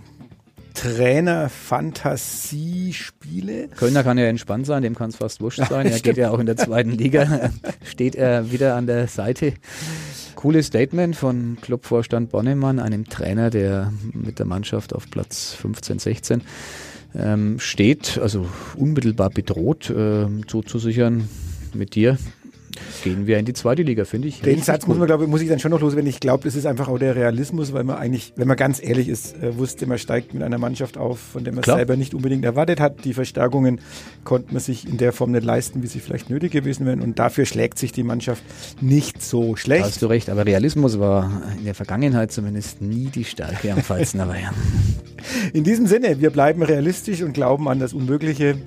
Trainer-Fantasiespiele. 0.73 3.67
Kölner 3.75 4.03
kann 4.03 4.17
ja 4.17 4.25
entspannt 4.25 4.65
sein, 4.65 4.81
dem 4.81 4.95
kann 4.95 5.09
es 5.09 5.17
fast 5.17 5.41
wurscht 5.41 5.61
sein. 5.67 5.85
er 5.87 5.99
geht 5.99 6.15
ja 6.17 6.31
auch 6.31 6.39
in 6.39 6.45
der 6.45 6.55
zweiten 6.57 6.91
Liga, 6.91 7.51
steht 7.83 8.15
er 8.15 8.51
wieder 8.51 8.75
an 8.75 8.87
der 8.87 9.07
Seite 9.07 9.53
Cooles 10.35 10.67
Statement 10.67 11.15
von 11.15 11.57
Clubvorstand 11.61 12.31
Bonnemann, 12.31 12.79
einem 12.79 13.05
Trainer, 13.07 13.49
der 13.49 13.93
mit 14.13 14.39
der 14.39 14.45
Mannschaft 14.45 14.93
auf 14.93 15.09
Platz 15.09 15.53
15, 15.53 15.99
16 15.99 16.41
ähm, 17.15 17.59
steht, 17.59 18.17
also 18.19 18.47
unmittelbar 18.75 19.29
bedroht 19.29 19.89
äh, 19.89 20.27
zuzusichern 20.47 21.27
mit 21.73 21.95
dir 21.95 22.17
gehen 23.03 23.27
wir 23.27 23.37
in 23.37 23.45
die 23.45 23.53
zweite 23.53 23.83
Liga, 23.83 24.05
finde 24.05 24.27
ich. 24.27 24.41
Den 24.41 24.61
Satz 24.61 24.87
muss, 24.87 24.97
man, 24.97 25.07
glaub, 25.07 25.25
muss 25.27 25.41
ich 25.41 25.49
dann 25.49 25.59
schon 25.59 25.71
noch 25.71 25.81
loswerden. 25.81 26.09
Ich 26.09 26.19
glaube, 26.19 26.43
das 26.43 26.55
ist 26.55 26.65
einfach 26.65 26.87
auch 26.87 26.97
der 26.97 27.15
Realismus, 27.15 27.73
weil 27.73 27.83
man 27.83 27.97
eigentlich, 27.97 28.33
wenn 28.35 28.47
man 28.47 28.57
ganz 28.57 28.81
ehrlich 28.81 29.09
ist, 29.09 29.35
äh, 29.41 29.57
wusste, 29.57 29.85
man 29.85 29.97
steigt 29.97 30.33
mit 30.33 30.43
einer 30.43 30.57
Mannschaft 30.57 30.97
auf, 30.97 31.19
von 31.19 31.43
der 31.43 31.53
man 31.53 31.63
Klar. 31.63 31.77
selber 31.77 31.95
nicht 31.95 32.13
unbedingt 32.13 32.45
erwartet 32.45 32.79
hat. 32.79 33.05
Die 33.05 33.13
Verstärkungen 33.13 33.79
konnte 34.23 34.53
man 34.53 34.61
sich 34.61 34.87
in 34.87 34.97
der 34.97 35.13
Form 35.13 35.31
nicht 35.31 35.43
leisten, 35.43 35.83
wie 35.83 35.87
sie 35.87 35.99
vielleicht 35.99 36.29
nötig 36.29 36.51
gewesen 36.51 36.85
wären. 36.85 37.01
Und 37.01 37.19
dafür 37.19 37.45
schlägt 37.45 37.77
sich 37.77 37.91
die 37.91 38.03
Mannschaft 38.03 38.43
nicht 38.81 39.21
so 39.21 39.55
schlecht. 39.55 39.83
Da 39.83 39.87
hast 39.87 40.01
du 40.01 40.07
recht, 40.07 40.29
aber 40.29 40.45
Realismus 40.45 40.99
war 40.99 41.41
in 41.57 41.65
der 41.65 41.75
Vergangenheit 41.75 42.31
zumindest 42.31 42.81
nie 42.81 43.05
die 43.05 43.25
Stärke 43.25 43.71
am 43.73 43.81
Pfalzner 43.81 44.25
Bayern. 44.25 44.55
In 45.53 45.63
diesem 45.63 45.87
Sinne, 45.87 46.19
wir 46.19 46.29
bleiben 46.29 46.63
realistisch 46.63 47.21
und 47.21 47.33
glauben 47.33 47.67
an 47.67 47.79
das 47.79 47.93
Unmögliche. 47.93 48.57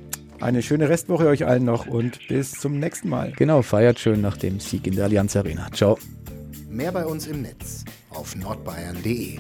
Eine 0.45 0.63
schöne 0.63 0.91
Restwoche 0.91 1.27
euch 1.29 1.47
allen 1.47 1.65
noch 1.65 1.87
und 1.87 2.29
bis 2.29 2.51
zum 2.51 2.79
nächsten 2.79 3.09
Mal. 3.09 3.33
Genau, 3.35 3.63
feiert 3.63 3.99
schön 3.99 4.21
nach 4.21 4.37
dem 4.37 4.61
Sieg 4.61 4.87
in 4.87 4.95
der 4.95 5.05
Allianz 5.05 5.35
Arena. 5.37 5.73
Ciao. 5.73 5.99
Mehr 6.69 6.93
bei 6.93 7.07
uns 7.07 7.27
im 7.27 7.41
Netz 7.41 7.83
auf 8.11 8.37
nordbayern.de. 8.37 9.39